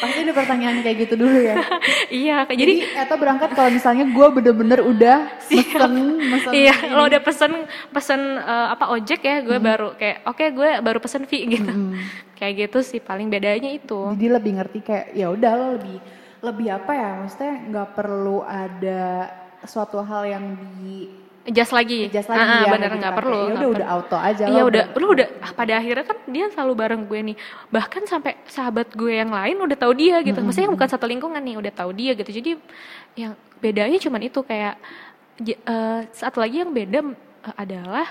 pasti 0.04 0.20
ada 0.28 0.34
pertanyaan 0.36 0.78
kayak 0.84 0.98
gitu 1.08 1.16
dulu 1.16 1.40
ya. 1.40 1.56
iya 2.24 2.38
kayak 2.44 2.60
Jadi, 2.60 2.74
jadi 2.84 3.02
atau 3.08 3.16
berangkat 3.16 3.50
kalau 3.56 3.70
misalnya 3.72 4.06
gue 4.12 4.28
bener-bener 4.36 4.80
udah 4.84 5.18
mesen 5.50 5.94
mesen 6.20 6.52
iya 6.52 6.76
ini. 6.76 6.94
lo 6.94 7.02
udah 7.08 7.22
pesen 7.24 7.52
pesen 7.96 8.22
eh, 8.44 8.68
apa 8.76 8.86
ojek 8.92 9.22
ya 9.24 9.38
gue 9.42 9.58
baru 9.58 9.96
kayak 9.96 10.18
oke 10.28 10.46
gue 10.52 10.70
baru 10.84 11.00
pesen 11.00 11.24
Vi 11.26 11.40
gitu. 11.60 11.72
Kayak 12.34 12.68
gitu 12.68 12.80
sih 12.84 13.00
paling 13.00 13.32
bedanya 13.32 13.72
itu. 13.72 14.12
Jadi 14.20 14.28
lebih 14.28 14.60
ngerti 14.60 14.80
kayak 14.84 15.16
ya 15.16 15.32
udah 15.32 15.52
lo 15.56 15.68
lebih 15.80 15.98
lebih 16.44 16.68
apa 16.76 16.92
ya 16.92 17.10
maksudnya 17.24 17.54
nggak 17.72 17.90
perlu 17.96 18.44
ada 18.44 19.32
suatu 19.64 20.04
hal 20.04 20.28
yang 20.28 20.46
di 20.76 21.23
Adjust 21.44 21.76
lagi. 21.76 22.08
adjust 22.08 22.32
lagi 22.32 22.40
Ah, 22.40 22.48
ah, 22.48 22.62
ya 22.64 22.68
bener 22.72 22.90
gitu 22.96 23.00
nggak 23.04 23.16
perlu. 23.20 23.40
Ya 23.44 23.54
udah 23.60 23.70
udah 23.76 23.88
auto 23.92 24.18
aja 24.18 24.44
Iya 24.48 24.62
udah, 24.64 24.84
lu 24.96 25.08
udah 25.12 25.28
ah, 25.44 25.52
pada 25.52 25.74
akhirnya 25.76 26.06
kan 26.08 26.18
dia 26.32 26.46
selalu 26.56 26.74
bareng 26.80 27.02
gue 27.04 27.20
nih. 27.34 27.38
Bahkan 27.68 28.04
sampai 28.08 28.40
sahabat 28.48 28.88
gue 28.96 29.12
yang 29.12 29.28
lain 29.28 29.60
udah 29.60 29.76
tahu 29.76 29.92
dia 29.92 30.24
gitu. 30.24 30.40
Maksudnya 30.40 30.72
yang 30.72 30.76
bukan 30.80 30.90
satu 30.90 31.06
lingkungan 31.06 31.44
nih, 31.44 31.56
udah 31.60 31.74
tahu 31.76 31.92
dia 31.92 32.12
gitu. 32.16 32.32
Jadi 32.32 32.52
yang 33.20 33.36
bedanya 33.60 34.00
cuman 34.00 34.22
itu 34.24 34.40
kayak 34.40 34.80
eh, 35.44 36.02
satu 36.16 36.40
lagi 36.40 36.64
yang 36.64 36.72
beda 36.72 37.00
eh, 37.12 37.56
adalah 37.60 38.08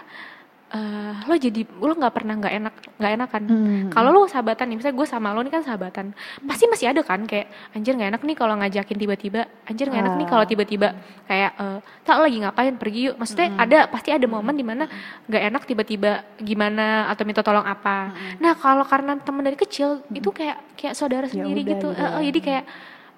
eh, 0.73 1.13
lo 1.23 1.35
jadi 1.35 1.61
lo 1.75 1.93
nggak 1.93 2.11
pernah 2.11 2.35
nggak 2.35 2.55
enak 2.55 2.75
nggak 2.97 3.13
enakan. 3.15 3.43
Hmm. 3.45 3.87
kalau 3.89 4.09
lo 4.11 4.25
sahabatan 4.25 4.67
nih 4.67 4.77
misalnya 4.77 4.97
gue 4.97 5.07
sama 5.07 5.29
lo 5.31 5.41
nih 5.41 5.53
kan 5.53 5.63
sahabatan 5.63 6.07
pasti 6.43 6.65
masih 6.67 6.87
ada 6.89 7.01
kan 7.01 7.21
kayak 7.23 7.47
anjir 7.71 7.93
nggak 7.93 8.11
enak 8.11 8.23
nih 8.23 8.35
kalau 8.35 8.55
ngajakin 8.57 8.97
tiba-tiba 8.97 9.41
anjir 9.65 9.87
nggak 9.87 10.03
enak 10.03 10.15
nih 10.15 10.25
Ah. 10.25 10.31
kalau 10.31 10.45
tiba-tiba 10.45 10.89
kayak 11.25 11.51
eh, 11.55 11.79
tak 12.03 12.17
lagi 12.19 12.37
ngapain 12.39 12.75
pergi 12.75 13.01
yuk. 13.05 13.15
Maksudnya 13.15 13.49
ada 13.55 13.79
pasti 13.87 14.11
ada 14.11 14.27
momen 14.27 14.53
di 14.53 14.63
mana 14.63 14.85
nggak 15.25 15.43
enak 15.47 15.63
tiba-tiba 15.65 16.11
gimana 16.37 16.83
atau 17.07 17.23
minta 17.23 17.41
tolong 17.41 17.63
apa. 17.65 18.11
Nah 18.37 18.53
kalau 18.55 18.83
karena 18.83 19.15
temen 19.17 19.41
dari 19.41 19.55
kecil 19.55 20.03
itu 20.09 20.29
kayak 20.29 20.75
kayak 20.75 20.95
saudara 20.95 21.25
Ya 21.25 21.33
sendiri 21.37 21.61
udah 21.61 21.71
gitu. 21.71 21.89
ya. 21.91 22.07
eh, 22.13 22.23
jadi 22.27 22.41
kayak 22.41 22.65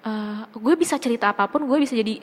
eh, 0.03 0.41
gue 0.53 0.73
bisa 0.75 0.95
cerita 0.95 1.31
apa 1.31 1.45
pun 1.45 1.63
gue 1.63 1.77
bisa 1.77 1.93
jadi 1.93 2.19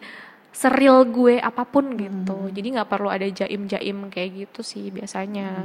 seril 0.52 1.02
gue 1.04 1.40
apa 1.40 1.64
pun 1.64 1.97
gitu 1.97 2.52
jadi 2.52 2.68
nggak 2.76 2.88
perlu 2.88 3.09
ada 3.09 3.25
jaim-jaim 3.25 4.06
kayak 4.06 4.30
gitu 4.44 4.61
sih 4.61 4.88
biasanya 4.88 5.64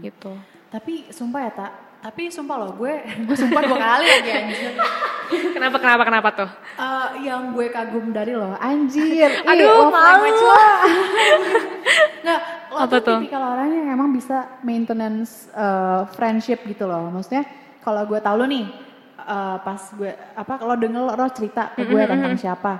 gitu 0.00 0.36
Tapi 0.68 1.10
sumpah 1.10 1.40
ya 1.42 1.52
tak, 1.52 1.72
tapi 1.98 2.30
sumpah 2.30 2.56
loh 2.56 2.78
gue, 2.78 2.94
gue 3.26 3.34
sumpah 3.34 3.58
dua 3.60 3.74
kali 3.76 4.06
lagi 4.06 4.30
anjir. 4.30 4.72
kenapa 5.50 5.76
kenapa 5.76 6.02
kenapa 6.04 6.28
tuh 6.30 6.50
Eh, 6.78 7.08
yang 7.26 7.50
gue 7.50 7.66
kagum 7.68 8.08
dari 8.08 8.32
lo, 8.32 8.54
anjir. 8.56 9.28
Aduh, 9.42 9.90
malu. 9.90 10.30
lo. 10.30 10.62
Nggak, 12.22 12.40
lo 12.70 12.76
Apa 12.78 12.86
tuh 12.88 13.00
tuh? 13.02 13.18
tipikal 13.18 13.42
orang 13.42 13.68
yang 13.68 13.88
emang 13.92 14.14
bisa 14.14 14.36
maintenance 14.62 15.50
eh, 15.52 16.00
friendship 16.14 16.62
gitu 16.64 16.86
loh. 16.86 17.10
Maksudnya 17.10 17.44
kalau 17.80 18.06
gue 18.06 18.20
tau 18.20 18.38
lo 18.38 18.46
nih, 18.46 18.64
eh, 19.18 19.56
pas 19.60 19.80
gue, 19.90 20.12
apa 20.32 20.52
lo 20.62 20.74
denger 20.76 21.02
lo, 21.02 21.12
lo 21.12 21.26
cerita 21.34 21.74
ke 21.74 21.82
gue 21.82 22.02
tentang 22.06 22.38
siapa. 22.38 22.72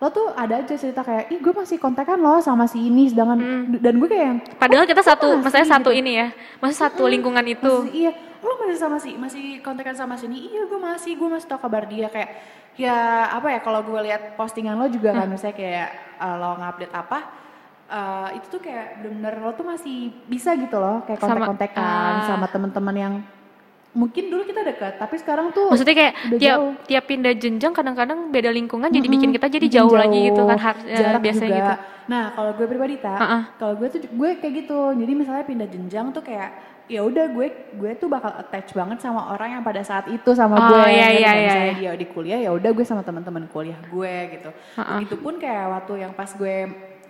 Lo 0.00 0.08
tuh 0.08 0.32
ada 0.32 0.64
aja 0.64 0.74
cerita 0.80 1.04
kayak, 1.04 1.28
ih 1.28 1.38
gue 1.44 1.52
masih 1.52 1.76
kontekan 1.76 2.16
lo 2.16 2.40
sama 2.40 2.64
si 2.64 2.88
ini, 2.88 3.12
sedangkan, 3.12 3.68
dan 3.84 4.00
gue 4.00 4.08
kayak 4.08 4.26
yang, 4.32 4.38
padahal 4.56 4.88
kita 4.88 5.04
satu 5.04 5.36
masih 5.36 5.44
maksudnya 5.44 5.68
satu 5.68 5.90
gitu? 5.92 6.00
ini 6.00 6.12
ya 6.16 6.26
masih 6.56 6.76
satu 6.80 7.04
lingkungan 7.04 7.44
itu 7.44 7.84
Masih, 7.84 7.92
iya, 7.92 8.12
lo 8.40 8.56
masih 8.64 8.78
sama 8.80 8.96
si, 8.96 9.12
masih 9.20 9.44
kontekan 9.60 9.92
sama 9.92 10.16
sini. 10.16 10.48
Iya, 10.48 10.64
gue 10.72 10.80
masih, 10.80 11.20
gue 11.20 11.28
masih 11.28 11.46
tau 11.52 11.60
kabar 11.60 11.84
dia 11.84 12.08
kayak 12.08 12.32
ya 12.80 13.28
apa 13.28 13.52
ya 13.52 13.60
kalau 13.60 13.84
gue 13.84 14.00
lihat 14.08 14.40
postingan 14.40 14.80
lo 14.80 14.88
juga 14.88 15.12
kan 15.12 15.28
misalnya 15.28 15.52
kayak 15.52 15.88
uh, 16.16 16.36
lo 16.40 16.50
ngupdate 16.56 16.94
apa 16.96 17.18
uh, 17.90 18.28
itu 18.32 18.46
tuh 18.46 18.60
kayak 18.62 19.02
bener-bener 19.02 19.34
lo 19.42 19.52
tuh 19.52 19.66
masih 19.66 20.14
bisa 20.30 20.54
gitu 20.56 20.78
loh 20.78 21.02
kayak 21.04 21.20
Sama- 21.20 21.44
kontek-kontekan 21.44 22.12
ah. 22.24 22.26
sama, 22.26 22.46
teman-teman 22.48 22.96
yang 22.96 23.14
mungkin 23.90 24.30
dulu 24.30 24.42
kita 24.44 24.62
dekat 24.62 24.92
tapi 24.96 25.18
sekarang 25.18 25.50
tuh 25.50 25.66
maksudnya 25.66 25.92
kayak 25.92 26.14
tiap 26.32 26.40
jauh. 26.56 26.72
tiap 26.84 27.04
pindah 27.04 27.34
jenjang 27.34 27.72
kadang-kadang 27.72 28.30
beda 28.30 28.48
lingkungan 28.48 28.86
jadi 28.86 29.02
Mm-mm, 29.02 29.14
bikin 29.18 29.30
kita 29.32 29.46
jadi 29.48 29.66
bikin 29.66 29.76
jauh, 29.76 29.90
lagi 29.92 30.18
gitu 30.24 30.42
kan 30.44 30.58
har- 30.58 30.84
eh, 30.84 30.94
jarak 30.96 31.20
biasanya 31.20 31.48
juga. 31.48 31.58
gitu 31.58 31.74
Nah 32.06 32.24
kalau 32.32 32.50
gue 32.52 32.66
pribadi 32.66 32.98
tak, 32.98 33.14
Ha-ha. 33.16 33.38
kalau 33.54 33.74
gue 33.76 33.86
tuh 33.86 34.02
gue 34.02 34.30
kayak 34.36 34.54
gitu. 34.56 34.78
Jadi 34.92 35.12
misalnya 35.14 35.44
pindah 35.44 35.68
jenjang 35.68 36.10
tuh 36.10 36.18
kayak 36.20 36.50
ya 36.86 37.06
udah 37.06 37.30
gue 37.30 37.46
gue 37.72 37.90
tuh 37.94 38.10
bakal 38.10 38.34
attach 38.34 38.74
banget 38.74 38.98
sama 38.98 39.30
orang 39.30 39.54
yang 39.54 39.62
pada 39.62 39.78
saat 39.80 40.06
itu 40.08 40.26
sama 40.32 40.54
Oh, 40.56 40.66
gue. 40.68 40.90
iya, 40.90 41.06
iya, 41.08 41.30
iya, 41.30 41.32
Misalnya 41.40 41.66
iya. 41.68 41.74
dia 41.78 41.92
di 41.94 42.06
kuliah 42.08 42.38
ya 42.40 42.50
udah 42.50 42.66
gue 42.68 42.82
sama 42.82 43.02
teman-teman 43.02 43.46
kuliah 43.48 43.78
gue 43.84 44.14
gitu. 44.28 44.50
Ha-ha. 44.74 44.98
Begitupun 44.98 45.38
kayak 45.38 45.66
waktu 45.70 45.92
yang 46.00 46.12
pas 46.12 46.30
gue 46.32 46.56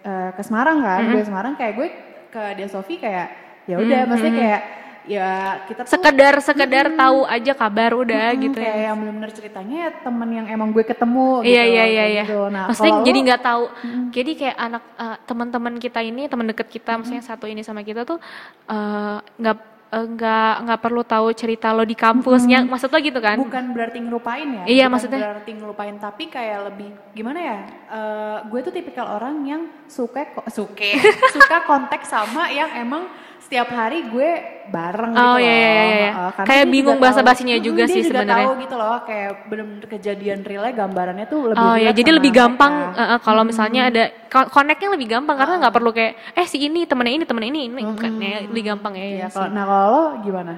eh, 0.03 0.31
ke 0.31 0.43
Semarang 0.43 0.79
kan, 0.79 1.01
gue 1.07 1.23
Semarang 1.23 1.55
kayak 1.55 1.73
gue 1.75 1.89
ke 2.31 2.43
Dia 2.55 2.69
Sofi 2.69 2.97
kayak 2.97 3.27
ya 3.65 3.77
udah, 3.79 4.01
maksudnya 4.05 4.35
kayak 4.35 4.61
ya 5.03 5.31
kita 5.65 5.81
tuh 5.83 5.91
sekedar 5.91 6.35
sekedar 6.39 6.87
tahu 6.93 7.25
aja 7.25 7.53
kabar 7.53 7.91
udah 7.95 8.27
Mm, 8.31 8.41
gitu 8.43 8.59
kayak 8.59 8.75
ya 8.75 8.85
yang 8.85 8.97
bener-bener 8.97 9.31
ceritanya 9.31 9.77
ya 9.79 9.91
temen 9.99 10.29
yang 10.31 10.47
emang 10.47 10.69
gue 10.71 10.83
ketemu 10.83 11.41
gitu. 11.41 11.49
iya 11.49 11.63
iya 11.65 11.85
iya 11.87 12.05
iya. 12.07 12.25
gitu. 12.25 12.41
Nah, 12.47 12.69
maksudnya 12.69 12.93
kalau 12.93 13.07
jadi 13.07 13.19
nggak 13.23 13.43
tahu. 13.43 13.65
Jadi 14.11 14.31
kayak 14.37 14.57
anak 14.57 14.83
eh, 14.95 15.17
teman-teman 15.25 15.75
kita 15.77 16.01
ini 16.01 16.23
teman 16.27 16.47
deket 16.47 16.69
kita 16.69 16.93
maksudnya 16.95 17.23
satu 17.23 17.45
ini 17.45 17.61
sama 17.61 17.81
kita 17.81 18.05
tuh 18.05 18.21
eh, 18.67 19.19
nggak 19.37 19.57
eh, 19.91 20.07
nggak 20.07 20.53
nggak 20.63 20.81
perlu 20.81 21.03
tahu 21.03 21.27
cerita 21.33 21.71
lo 21.71 21.83
di 21.83 21.95
kampusnya. 21.95 22.63
Maksud 22.63 22.89
lo 22.89 22.99
gitu 22.99 23.19
kan? 23.19 23.37
Bukan 23.37 23.65
berarti 23.73 23.99
ngelupain 23.99 24.47
ya. 24.47 24.65
Iya, 24.65 24.85
bukan 24.85 24.93
maksudnya- 24.93 25.21
berarti 25.23 25.51
ngelupain 25.53 25.97
tapi 25.97 26.25
kayak 26.27 26.59
lebih 26.69 26.89
gimana 27.11 27.39
ya? 27.41 27.57
Eh, 27.89 28.39
gue 28.47 28.61
tuh 28.61 28.71
tipikal 28.71 29.07
orang 29.11 29.43
yang 29.43 29.63
suka 29.87 30.29
kok 30.31 30.47
suka 30.47 30.91
suka 31.35 31.57
kontak 31.65 32.05
sama 32.05 32.47
yang 32.49 32.71
emang 32.77 33.09
setiap 33.41 33.67
hari 33.69 34.07
gue 34.07 34.31
bareng 34.71 35.11
Oh, 35.11 35.37
gitu 35.37 35.43
iya, 35.43 35.51
loh. 35.51 35.59
iya, 35.59 35.83
iya. 35.85 36.11
Eh, 36.11 36.31
karena 36.33 36.47
Kayak 36.47 36.67
bingung 36.69 36.97
bahasa 36.97 37.19
tahu- 37.19 37.29
basinya 37.29 37.53
Mm, 37.53 37.65
juga 37.65 37.83
sih 37.85 38.01
sebenarnya. 38.01 38.37
tahu 38.41 38.53
gitu 38.57 38.75
loh 38.75 38.97
kayak 39.03 39.31
bener-bener 39.45 39.87
kejadian 39.89 40.39
realnya 40.41 40.75
gambarannya 40.77 41.27
tuh 41.27 41.41
lebih 41.49 41.61
Oh 41.61 41.75
ya, 41.75 41.83
relate 41.85 41.99
jadi 41.99 42.11
lebih 42.13 42.33
gampang. 42.33 42.73
Hmm. 42.73 42.95
eh, 42.95 43.09
eh, 43.09 43.21
kalau 43.21 43.43
misalnya 43.43 43.83
ada 43.87 44.03
ko- 44.25 44.49
connect-nya 44.49 44.89
lebih 44.91 45.09
gampang 45.09 45.37
karena 45.37 45.55
nggak 45.59 45.75
perlu 45.75 45.91
kayak 45.91 46.13
eh 46.33 46.47
si 46.47 46.57
ini 46.61 46.85
temennya 46.85 47.13
ini 47.13 47.25
temennya 47.25 47.51
ini 47.51 47.61
ini 47.69 47.83
bukan 47.85 48.11
ya, 48.17 48.39
lebih 48.45 48.63
gampang 48.65 48.93
ya. 48.95 49.05
Iya, 49.05 49.17
ya 49.17 49.27
kalau 49.29 49.45
sih. 49.45 49.53
nah 49.53 49.65
kalau 49.65 49.87
lo 49.89 50.03
gimana 50.21 50.53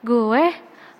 Gue 0.00 0.44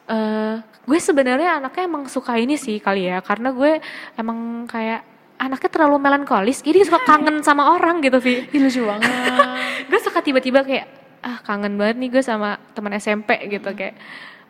eh 0.06 0.54
gue 0.82 0.98
sebenarnya 0.98 1.56
anaknya 1.56 1.82
emang 1.84 2.04
suka 2.06 2.34
ini 2.34 2.56
sih 2.56 2.76
kali 2.78 3.06
ya 3.06 3.20
karena 3.20 3.50
gue 3.50 3.78
emang 4.14 4.38
kayak 4.66 5.06
anaknya 5.38 5.70
terlalu 5.70 5.96
melankolis 5.98 6.60
jadi 6.60 6.82
suka 6.82 7.00
kangen 7.00 7.40
sama 7.40 7.72
orang 7.72 8.00
gitu 8.00 8.18
Vi. 8.18 8.44
Ih, 8.46 8.60
lucu 8.60 8.82
banget 8.82 9.08
gue 9.88 9.98
suka 9.98 10.20
tiba-tiba 10.20 10.60
kayak 10.60 10.99
ah 11.20 11.38
kangen 11.44 11.76
banget 11.76 11.96
nih 12.00 12.08
gue 12.16 12.22
sama 12.24 12.56
teman 12.72 12.96
SMP 12.96 13.36
gitu 13.52 13.70
kayak 13.76 13.94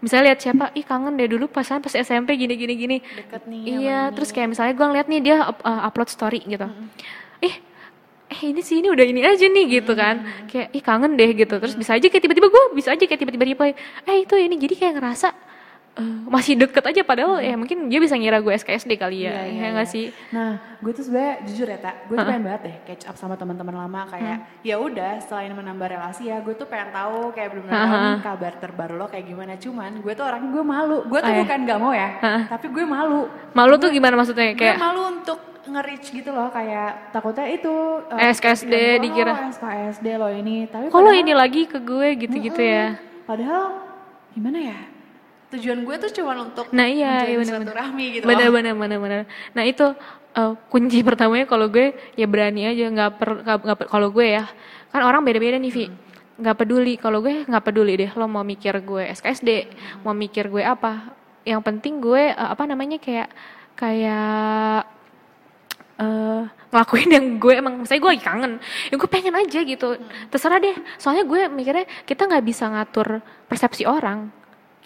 misalnya 0.00 0.33
lihat 0.33 0.39
siapa 0.41 0.65
ih 0.73 0.87
kangen 0.87 1.19
deh 1.19 1.29
dulu 1.29 1.50
pasan 1.50 1.85
pas 1.85 1.93
SMP 1.93 2.39
gini 2.39 2.55
gini 2.57 2.75
gini. 2.79 2.97
Deket 3.05 3.43
nih 3.50 3.61
iya 3.85 4.00
terus 4.15 4.31
kayak 4.33 4.55
misalnya 4.55 4.73
gue 4.79 4.87
ngeliat 4.87 5.07
nih 5.12 5.21
dia 5.21 5.37
up- 5.45 5.61
uh, 5.67 5.85
upload 5.85 6.09
story 6.09 6.41
gitu. 6.47 6.65
Ih 7.45 7.55
eh 8.31 8.41
ini 8.47 8.62
sih 8.62 8.79
ini 8.79 8.89
udah 8.89 9.03
ini 9.03 9.21
aja 9.27 9.45
nih 9.45 9.65
gitu 9.83 9.93
kan. 9.99 10.47
Kayak 10.47 10.69
ih 10.73 10.83
kangen 10.83 11.19
deh 11.19 11.31
gitu. 11.35 11.55
Terus 11.59 11.75
bisa 11.75 11.99
aja 11.99 12.07
kayak 12.07 12.23
tiba-tiba 12.23 12.49
gue 12.49 12.62
bisa 12.79 12.95
aja 12.95 13.05
kayak 13.05 13.21
tiba-tiba 13.21 13.45
reply 13.45 13.71
eh 14.07 14.17
itu 14.25 14.35
ini 14.39 14.55
jadi 14.57 14.75
kayak 14.79 14.95
ngerasa 15.03 15.29
masih 16.26 16.54
deket 16.57 16.83
aja 16.83 17.02
padahal 17.02 17.38
ya 17.38 17.54
mungkin 17.54 17.87
dia 17.87 17.99
bisa 17.99 18.14
ngira 18.14 18.38
gue 18.38 18.52
SKSD 18.52 18.92
kali 18.95 19.23
ya 19.23 19.30
Iya, 19.30 19.42
iya, 19.47 19.61
ya 19.61 19.69
nggak 19.73 19.85
iya. 19.85 19.92
sih 19.92 20.07
Nah, 20.30 20.50
gue 20.76 20.90
tuh 20.90 21.02
sebenarnya 21.02 21.35
jujur 21.45 21.66
ya, 21.66 21.78
tak, 21.78 21.95
gue 22.04 22.14
tuh 22.14 22.25
pengen 22.25 22.42
banget 22.42 22.61
deh 22.62 22.76
catch 22.85 23.04
up 23.04 23.14
sama 23.14 23.35
teman-teman 23.35 23.75
lama 23.76 24.00
kayak 24.07 24.37
Hmm. 24.37 24.47
ya 24.62 24.76
udah 24.76 25.12
selain 25.21 25.50
menambah 25.50 25.87
relasi 25.87 26.26
ya, 26.26 26.38
gue 26.38 26.52
tuh 26.52 26.64
pengen 26.64 26.90
tahu 26.90 27.30
kayak 27.30 27.49
belum 27.50 27.64
tahu 27.66 27.95
kabar 28.21 28.52
terbaru 28.57 28.95
lo 28.95 29.07
kayak 29.07 29.26
gimana. 29.26 29.52
Cuman 29.54 29.99
gue 29.99 30.12
tuh 30.12 30.23
orangnya 30.23 30.50
gue 30.50 30.64
malu. 30.64 30.99
Gue 31.04 31.19
tuh 31.19 31.28
Oh, 31.30 31.38
bukan 31.38 31.59
gak 31.62 31.78
mau 31.78 31.92
ya, 31.92 32.09
tapi 32.47 32.66
gue 32.69 32.85
malu. 32.85 33.26
malu 33.50 33.75
tuh 33.76 33.88
gimana 33.88 34.14
maksudnya 34.14 34.50
Gue 34.50 34.61
kayak 34.61 34.78
malu 34.78 35.02
untuk 35.12 35.38
nge-reach 35.62 36.11
gitu 36.11 36.30
loh 36.30 36.49
kayak 36.49 37.11
takutnya 37.11 37.47
itu 37.47 37.71
Eh, 38.12 38.30
SKSD 38.30 38.66
pikiran 38.66 38.90
gue, 38.90 39.02
dikira. 39.02 39.33
oh, 39.33 39.49
SKSD 39.50 40.07
lo 40.16 40.28
ini 40.28 40.57
tapi 40.66 40.88
kalau 40.88 41.12
ini 41.12 41.30
lagi 41.30 41.62
ke 41.64 41.78
gue 41.78 42.09
gitu-gitu 42.16 42.59
ya 42.59 42.99
padahal 43.23 43.78
gimana 44.30 44.59
ya 44.59 44.78
tujuan 45.50 45.83
gue 45.83 45.97
tuh 45.99 46.11
cuma 46.12 46.33
untuk 46.38 46.71
Nah 46.71 46.87
iya, 46.87 47.26
iya 47.26 47.35
menjalin 47.35 47.37
benar-benar. 47.37 47.59
silaturahmi 47.66 48.04
gitu 48.12 48.25
bener 48.25 48.47
loh. 48.47 48.54
bener 48.54 48.75
bener 48.75 48.99
bener. 48.99 49.21
Nah 49.50 49.62
itu 49.62 49.87
eh, 50.33 50.52
kunci 50.66 50.99
pertamanya 51.09 51.45
kalau 51.45 51.66
gue 51.66 51.87
ya 52.14 52.26
berani 52.26 52.66
aja 52.66 52.85
nggak 52.87 53.11
per 53.16 53.30
nggak- 53.42 53.87
kalau 53.87 54.09
gue 54.09 54.26
ya 54.30 54.45
kan 54.88 55.02
orang 55.02 55.21
beda-beda 55.21 55.57
nih 55.57 55.71
Vi. 55.71 55.87
Nggak 56.37 56.57
peduli 56.57 56.95
kalau 56.97 57.21
gue 57.21 57.45
nggak 57.45 57.64
peduli 57.64 57.92
deh 57.97 58.11
lo 58.14 58.25
mau 58.25 58.40
mikir 58.42 58.78
gue 58.80 59.11
SKSD 59.11 59.50
mau 60.00 60.14
mikir 60.14 60.47
gue 60.47 60.62
apa. 60.62 61.12
Yang 61.42 61.62
penting 61.64 61.99
gue 61.99 62.30
eh, 62.30 62.49
apa 62.49 62.64
namanya 62.64 62.97
kayak 62.97 63.28
kayak 63.75 64.87
eh 65.97 66.42
ngelakuin 66.71 67.11
yang 67.11 67.26
gue 67.37 67.52
emang 67.52 67.75
misalnya 67.76 68.00
gue 68.00 68.11
lagi 68.14 68.25
kangen 68.25 68.52
ya 68.88 68.95
gue 68.95 69.11
pengen 69.11 69.35
aja 69.35 69.59
gitu 69.61 69.88
terserah 70.30 70.57
deh 70.57 70.73
soalnya 70.97 71.26
gue 71.26 71.50
mikirnya 71.50 71.85
kita 72.07 72.25
nggak 72.25 72.40
bisa 72.40 72.71
ngatur 72.71 73.19
persepsi 73.45 73.85
orang 73.85 74.30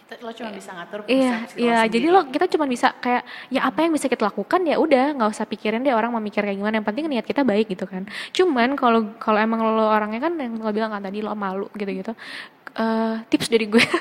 Kita, 0.04 0.20
lo 0.20 0.30
cuma 0.30 0.50
bisa 0.50 0.70
ngatur 0.70 1.00
Iya, 1.06 1.16
iya. 1.56 1.76
sendiri. 1.80 1.88
Jadi 1.90 2.06
lo 2.06 2.20
kita 2.26 2.46
cuma 2.46 2.64
bisa 2.64 2.92
kayak 2.94 3.22
ya 3.48 3.64
apa 3.64 3.78
yang 3.80 3.90
bisa 3.90 4.04
kita 4.04 4.20
lakukan 4.22 4.60
ya 4.62 4.76
udah 4.76 5.04
nggak 5.12 5.30
usah 5.30 5.44
pikirin 5.44 5.80
deh 5.80 5.90
orang 5.90 6.10
mau 6.10 6.20
mikir 6.20 6.40
kayak 6.40 6.54
gimana. 6.54 6.76
Yang 6.76 6.86
penting 6.86 7.04
niat 7.08 7.24
kita 7.24 7.40
baik 7.40 7.66
gitu 7.68 7.84
kan. 7.84 8.04
Cuman 8.30 8.74
kalau 8.74 9.16
kalau 9.16 9.38
emang 9.38 9.64
lo 9.64 9.86
orangnya 9.86 10.20
kan 10.20 10.36
yang 10.36 10.54
lo 10.54 10.70
bilang 10.70 10.90
kan 10.90 11.00
tadi 11.00 11.18
lo 11.18 11.32
malu 11.34 11.72
gitu-gitu. 11.72 12.12
eh 12.74 13.14
tips 13.28 13.46
dari 13.48 13.64
gue. 13.64 13.78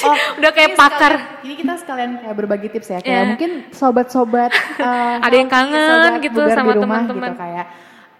Oh, 0.00 0.14
udah 0.36 0.50
kayak 0.50 0.72
ini 0.72 0.76
pakar. 0.76 1.12
sekalian- 1.14 1.42
ini 1.42 1.54
kita 1.56 1.72
sekalian 1.78 2.10
kayak 2.18 2.34
berbagi 2.36 2.68
tips 2.68 2.88
ya. 2.88 2.98
Kayak 2.98 3.06
Iya. 3.08 3.28
mungkin 3.30 3.50
sobat-sobat 3.70 4.50
eh, 4.82 5.16
Ada 5.20 5.36
yang 5.36 5.48
kangen 5.48 5.78
sobat 5.80 6.12
gitu 6.20 6.40
sama 6.48 6.70
rumah 6.74 6.82
teman-teman. 7.00 7.30
Gitu, 7.30 7.38
kayak 7.38 7.66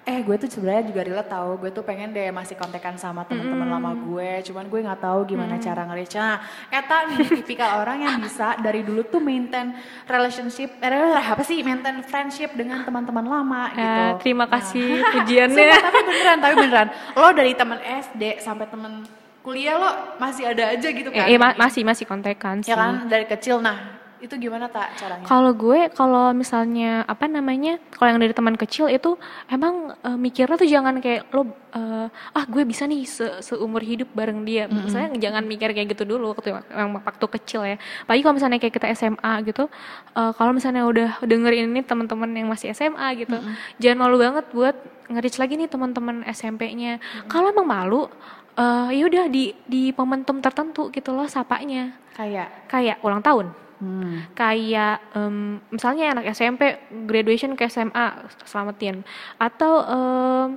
eh 0.09 0.19
gue 0.19 0.37
tuh 0.37 0.49
sebenarnya 0.49 0.89
juga 0.89 1.01
relate 1.03 1.29
tahu 1.29 1.51
gue 1.59 1.71
tuh 1.71 1.83
pengen 1.83 2.09
deh 2.09 2.31
masih 2.31 2.57
kontekan 2.57 2.97
sama 2.97 3.23
teman-teman 3.23 3.69
lama 3.69 3.93
gue 3.93 4.41
cuman 4.43 4.65
gue 4.65 4.81
nggak 4.81 5.01
tahu 5.01 5.21
gimana 5.27 5.55
cara 5.59 5.85
nge-reach 5.85 6.17
nah 6.17 6.41
Eta 6.67 6.97
nih 7.07 7.19
tipikal 7.37 7.79
orang 7.79 7.99
yang 8.01 8.17
bisa 8.17 8.57
dari 8.57 8.81
dulu 8.81 9.05
tuh 9.05 9.21
maintain 9.21 9.77
relationship 10.05 10.81
eh, 10.81 10.89
apa 11.15 11.43
sih 11.43 11.61
maintain 11.61 12.01
friendship 12.01 12.53
dengan 12.53 12.83
teman-teman 12.83 13.21
lama 13.23 13.63
gitu 13.71 13.85
Ya, 14.01 14.17
terima 14.17 14.39
Nah. 14.41 14.55
kasih 14.55 14.89
pujiannya. 15.13 15.61
Sumpah, 15.69 15.83
tapi 15.83 16.01
beneran, 16.01 16.37
tapi 16.39 16.55
beneran. 16.57 16.89
Lo 17.13 17.29
dari 17.31 17.53
teman 17.53 17.79
SD 17.83 18.23
sampai 18.39 18.65
teman 18.65 19.05
kuliah 19.41 19.75
lo 19.75 19.91
masih 20.17 20.47
ada 20.47 20.71
aja 20.71 20.89
gitu 20.89 21.11
kan? 21.11 21.27
Eh, 21.27 21.35
eh, 21.35 21.37
ma- 21.37 21.59
masih 21.59 21.83
masih 21.83 22.05
kontekan 22.05 22.63
sih. 22.63 22.71
ya 22.71 22.77
kan 22.77 23.05
dari 23.05 23.27
kecil. 23.27 23.59
Nah, 23.59 23.98
Itu 24.19 24.35
gimana 24.35 24.67
tak 24.67 24.99
caranya? 24.99 25.23
Kalau 25.23 25.53
gue, 25.55 25.87
kalau 25.95 26.35
misalnya 26.35 27.07
apa 27.07 27.31
namanya, 27.31 27.79
kalau 27.95 28.11
yang 28.11 28.21
dari 28.21 28.35
teman 28.35 28.59
kecil 28.59 28.91
itu 28.91 29.15
emang 29.47 29.95
eh, 30.03 30.19
mikirnya 30.19 30.59
tuh 30.59 30.67
jangan 30.67 30.99
kayak 30.99 31.31
lo 31.31 31.47
eh, 31.75 32.07
ah 32.11 32.45
gue 32.51 32.63
bisa 32.67 32.91
nih 32.91 33.07
se 33.07 33.27
seumur 33.47 33.79
hidup 33.79 34.11
bareng 34.11 34.43
dia. 34.43 34.67
Misalnya 34.67 35.15
jangan 35.17 35.47
mikir 35.47 35.71
kayak 35.71 35.95
gitu 35.95 36.03
dulu 36.03 36.35
waktu 36.35 36.51
yang 36.51 36.91
waktu 36.99 37.27
kecil 37.39 37.63
ya. 37.63 37.77
Apalagi 38.03 38.23
kalau 38.27 38.35
misalnya 38.37 38.59
kayak 38.59 38.75
kita 38.75 38.87
SMA 38.99 39.33
gitu, 39.47 39.71
eh, 40.19 40.33
kalau 40.35 40.51
misalnya 40.51 40.83
udah 40.83 41.23
dengerin 41.23 41.71
ini 41.71 41.83
teman-teman 41.87 42.31
yang 42.35 42.51
masih 42.51 42.75
SMA 42.75 43.07
gitu, 43.23 43.39
jangan 43.79 43.99
malu 44.03 44.19
banget 44.19 44.45
buat 44.51 44.75
nge-reach 45.09 45.39
lagi 45.41 45.55
nih 45.57 45.71
teman-teman 45.71 46.27
SMP-nya. 46.27 46.99
Kalau 47.31 47.55
emang 47.55 47.65
malu, 47.65 48.11
eh 48.59 48.99
ya 48.99 49.07
udah 49.07 49.25
di 49.31 49.55
di 49.65 49.95
momentum 49.95 50.43
tertentu 50.43 50.91
gitu 50.91 51.15
loh 51.15 51.31
sapanya. 51.31 51.95
Kayak 52.19 52.67
Kayak 52.67 52.99
ulang 53.07 53.23
tahun 53.23 53.68
hmm. 53.81 54.35
kayak 54.35 55.03
em, 55.15 55.59
misalnya 55.71 56.15
anak 56.15 56.31
SMP 56.35 56.79
graduation 57.07 57.55
ke 57.59 57.67
SMA 57.67 58.31
selamatin 58.45 59.03
atau 59.39 59.83
em, 59.87 60.49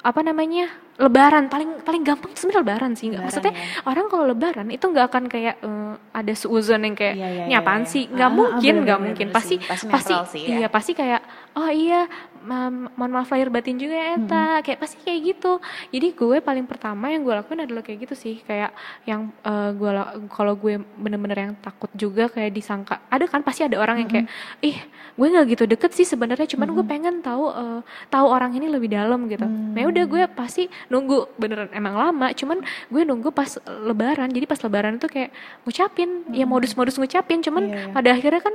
apa 0.00 0.20
namanya 0.24 0.72
lebaran 1.00 1.48
paling 1.48 1.80
paling 1.80 2.02
gampang 2.04 2.30
sebenarnya 2.36 2.60
lebaran 2.60 2.92
sih 2.92 3.08
Lebaran, 3.08 3.24
maksudnya 3.24 3.52
ya. 3.56 3.64
orang 3.88 4.06
kalau 4.06 4.24
lebaran 4.28 4.68
itu 4.68 4.84
nggak 4.84 5.06
akan 5.08 5.24
kayak 5.26 5.54
eh, 5.58 5.94
ada 6.12 6.32
seuzon 6.36 6.84
yang 6.84 6.92
kayak 6.92 7.14
Iya, 7.16 7.28
iya, 7.28 7.44
ini 7.48 7.54
iya, 7.56 7.58
apaan 7.58 7.82
iya. 7.82 7.90
sih? 7.90 8.04
Ah, 8.04 8.12
nggak 8.12 8.30
ah, 8.30 8.36
mungkin 8.36 8.74
nggak 8.78 8.98
bener, 8.98 9.06
mungkin. 9.08 9.26
Bener 9.26 9.36
pasti. 9.36 9.56
Pasti 9.58 9.86
pasti 9.88 10.14
sih, 10.28 10.42
ya. 10.44 10.56
iya 10.56 10.68
pasti 10.68 10.92
kayak 10.92 11.20
oh 11.50 11.66
iya 11.66 12.06
ma- 12.40 12.70
mohon 12.94 13.10
maaf 13.10 13.28
lahir 13.28 13.48
batin 13.48 13.74
juga 13.74 13.92
ya 13.92 14.06
Eta. 14.14 14.46
Kayak 14.62 14.78
pasti 14.78 14.96
kayak 15.00 15.20
gitu. 15.26 15.52
Jadi 15.88 16.08
gue 16.12 16.36
paling 16.38 16.64
pertama 16.64 17.08
yang 17.08 17.22
gue 17.22 17.34
lakuin 17.34 17.64
adalah 17.64 17.80
kayak 17.80 18.04
gitu 18.04 18.14
sih. 18.14 18.38
Kayak 18.40 18.70
yang 19.04 19.32
eh, 19.42 19.70
gue 19.72 19.90
la- 19.90 20.12
kalau 20.28 20.54
gue 20.54 20.76
bener-bener 20.94 21.38
yang 21.40 21.54
takut 21.58 21.88
juga 21.92 22.28
kayak 22.28 22.52
disangka 22.52 23.00
ada 23.06 23.24
kan 23.24 23.40
pasti 23.40 23.64
ada 23.64 23.76
orang 23.76 24.04
yang 24.04 24.10
kayak 24.10 24.26
ih 24.60 24.76
gue 25.10 25.26
nggak 25.26 25.46
gitu 25.50 25.64
deket 25.66 25.90
sih 25.92 26.06
sebenarnya 26.06 26.46
cuman 26.48 26.68
gue 26.70 26.84
pengen 26.84 27.14
tahu 27.20 27.50
eh, 27.50 27.80
tahu 28.08 28.26
orang 28.26 28.52
ini 28.52 28.66
lebih 28.66 28.88
dalam 28.88 29.26
gitu. 29.26 29.44
Nah 29.44 29.82
udah 29.82 30.04
gue 30.04 30.22
pasti 30.30 30.64
nunggu. 30.90 31.30
Beneran 31.34 31.70
emang 31.70 31.94
lama. 31.94 32.28
Cuman 32.30 32.60
gue 32.86 33.02
nunggu 33.02 33.30
pas 33.30 33.48
lebaran. 33.64 34.26
Jadi 34.26 34.44
pas 34.44 34.58
lebaran 34.58 34.98
itu 34.98 35.06
kayak 35.06 35.30
ngucapin. 35.62 36.28
Ya 36.30 36.44
modus-modus 36.44 36.94
ngucapin. 36.94 37.40
Cuman 37.40 37.64
Iya, 37.64 37.76
iya. 37.80 37.92
pada 37.94 38.10
akhirnya 38.10 38.42
kan 38.42 38.54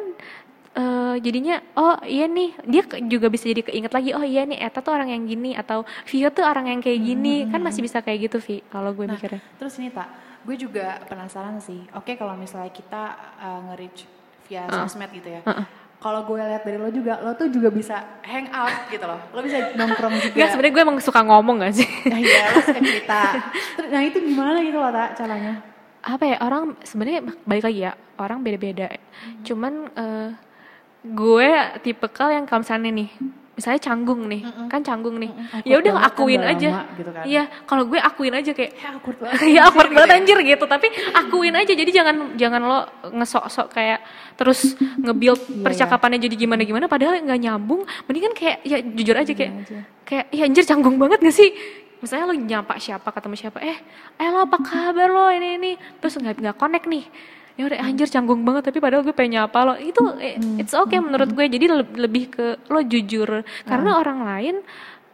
eh, 0.75 1.15
jadinya 1.19 1.55
oh 1.73 1.95
iya 2.03 2.27
nih. 2.27 2.49
Dia 2.61 2.83
ke- 2.83 2.99
juga 3.05 3.27
bisa 3.27 3.47
jadi 3.47 3.63
keinget 3.63 3.89
lagi 3.89 4.11
oh 4.11 4.21
iya 4.21 4.43
nih 4.43 4.59
Eta 4.59 4.79
tuh 4.79 4.91
orang 4.91 5.07
yang 5.07 5.23
gini 5.23 5.55
atau 5.55 5.81
Vio 6.05 6.27
tuh 6.29 6.43
orang 6.43 6.67
yang 6.67 6.79
kayak 6.79 6.99
gini. 6.99 7.47
Kan 7.47 7.59
masih 7.59 7.79
bisa 7.79 7.99
kayak 7.99 8.27
gitu 8.27 8.37
Vi 8.37 8.59
kalau 8.67 8.91
gue 8.91 9.07
Nah, 9.07 9.15
mikirnya. 9.15 9.39
terus 9.55 9.79
ini 9.79 9.87
tak, 9.89 10.11
gue 10.43 10.55
juga 10.55 10.99
penasaran 11.07 11.57
sih. 11.57 11.79
Oke 11.91 12.13
kalau 12.13 12.35
misalnya 12.35 12.69
kita 12.69 13.03
uh, 13.37 13.59
nge-reach 13.71 14.03
via 14.45 14.67
sosmed 14.69 15.09
gitu 15.09 15.31
ya. 15.31 15.41
Kalau 16.05 16.21
gue 16.21 16.37
lihat 16.37 16.61
dari 16.61 16.77
lo 16.77 16.93
juga, 16.93 17.17
lo 17.25 17.33
tuh 17.33 17.49
juga 17.49 17.73
bisa 17.73 18.21
hang 18.21 18.45
out 18.53 18.93
gitu 18.93 19.09
loh. 19.09 19.17
Lo 19.33 19.41
bisa 19.41 19.73
nongkrong 19.73 20.13
juga. 20.21 20.37
Enggak 20.37 20.49
sebenarnya 20.53 20.73
gue 20.77 20.83
emang 20.85 20.97
suka 21.01 21.21
ngomong 21.25 21.65
gak 21.65 21.73
sih 21.81 21.89
Nah 22.13 22.19
iya, 22.21 22.53
lo 22.53 22.61
suka 22.61 22.77
cerita. 22.77 23.21
Nah 23.93 24.01
itu 24.05 24.17
gimana 24.21 24.61
gitu 24.61 24.77
loh 24.77 24.93
tak 24.93 25.17
caranya? 25.17 25.73
apa 26.05 26.21
ya 26.21 26.37
orang 26.37 26.77
sebenarnya 26.85 27.33
balik 27.49 27.65
lagi 27.65 27.81
ya 27.81 27.97
orang 28.21 28.45
beda-beda 28.45 28.93
cuman 29.41 29.89
eh, 29.97 30.29
gue 31.01 31.49
tipikal 31.81 32.29
yang 32.29 32.45
kalau 32.45 32.61
misalnya 32.61 32.93
nih 32.93 33.09
misalnya 33.55 33.79
canggung 33.79 34.21
nih 34.25 34.41
kan 34.67 34.79
canggung 34.79 35.15
nih. 35.15 35.31
Ya 35.63 35.79
udah 35.79 35.93
kan, 35.93 36.07
akuin 36.07 36.37
udah 36.37 36.51
aja. 36.51 36.69
lama 36.75 36.91
gitu 36.93 37.09
kan. 37.09 37.23
iya 37.23 37.43
kalau 37.63 37.83
gue 37.85 37.95
akuin 37.97 38.33
aja 38.33 38.51
kayak 38.51 38.71
Ya 38.75 38.89
awkward 38.91 39.17
banget. 39.17 39.39
ya 39.55 39.61
awkward 39.63 39.87
Gitu 39.87 39.95
banget 39.95 40.09
ya. 40.09 40.17
anjir 40.17 40.37
gitu. 40.45 40.65
Tapi 40.65 40.87
akuin 41.13 41.55
aja 41.55 41.73
jadi 41.73 41.91
jangan 41.93 42.15
jangan 42.35 42.61
lo 42.61 42.79
ngesok-sok 43.09 43.67
kayak 43.69 43.99
terus 44.35 44.75
nge-build 45.03 45.39
Iya, 45.41 45.63
percakapannya 45.63 46.19
jadi 46.19 46.35
gimana-gimana 46.37 46.85
padahal 46.85 47.15
nggak 47.17 47.39
nyambung 47.41 47.81
mendingan 48.05 48.31
kayak 48.31 48.59
ya 48.61 48.77
jujur 48.77 49.15
aja 49.15 49.31
kayak 49.31 49.51
aja. 49.63 49.79
kayak 50.03 50.25
ya 50.29 50.43
anjir 50.43 50.63
canggung 50.63 50.95
banget 50.95 51.19
gak 51.19 51.33
sih? 51.33 51.49
Misalnya 51.95 52.27
lo 52.27 52.35
nyapa 52.35 52.75
siapa 52.75 53.07
ketemu 53.09 53.35
siapa 53.35 53.57
eh 53.59 53.79
eh 54.13 54.27
lo 54.27 54.43
apa 54.43 54.59
kabar 54.59 55.07
lo 55.07 55.31
ini 55.31 55.55
ini? 55.55 55.71
Terus 55.97 56.19
nggak 56.19 56.35
nggak 56.37 56.55
connect 56.55 56.85
nih 56.85 57.07
ya 57.55 57.71
udah 57.71 57.79
anjir 57.87 58.07
canggung 58.11 58.43
banget 58.43 58.67
tapi 58.67 58.83
padahal 58.83 59.03
gue 59.07 59.15
pengen 59.15 59.43
nyapa 59.43 59.59
lo. 59.63 59.73
Itu 59.79 60.15
eh, 60.19 60.35
it's 60.59 60.75
okay 60.75 60.99
menurut 60.99 61.31
gue. 61.31 61.45
Jadi 61.47 61.65
le- 61.71 61.95
lebih 61.95 62.31
ke 62.31 62.45
lo 62.67 62.79
jujur. 62.83 63.47
Karena 63.63 63.95
orang 63.95 64.27
lain 64.27 64.55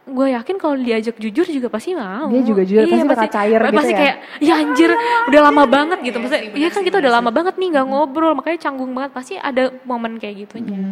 gue 0.02 0.26
yakin 0.34 0.58
kalau 0.58 0.74
diajak 0.74 1.14
jujur 1.14 1.46
juga 1.46 1.70
pasti 1.70 1.94
mau. 1.94 2.26
Dia 2.26 2.42
juga 2.42 2.66
jujur, 2.66 2.90
pasti 2.90 3.06
bakal 3.06 3.30
cair 3.30 3.60
gitu 3.62 3.78
pasti 3.78 3.92
ya. 3.94 3.98
kayak 4.02 4.16
ya 4.42 4.54
anjir 4.58 4.90
udah 5.30 5.40
lama 5.46 5.62
banget 5.70 5.98
gitu. 6.02 6.18
Iya 6.18 6.22
maksudnya 6.26 6.42
sih, 6.42 6.50
iya 6.50 6.52
bener 6.58 6.70
kan 6.74 6.80
sih, 6.82 6.86
kita 6.90 6.96
udah 6.98 7.10
sih. 7.14 7.18
lama 7.22 7.30
banget 7.30 7.54
nih 7.54 7.68
nggak 7.78 7.86
ngobrol. 7.86 8.32
Makanya 8.34 8.58
canggung 8.58 8.90
banget. 8.90 9.10
Pasti 9.14 9.34
ada 9.38 9.62
momen 9.86 10.18
kayak 10.18 10.34
gitunya. 10.48 10.82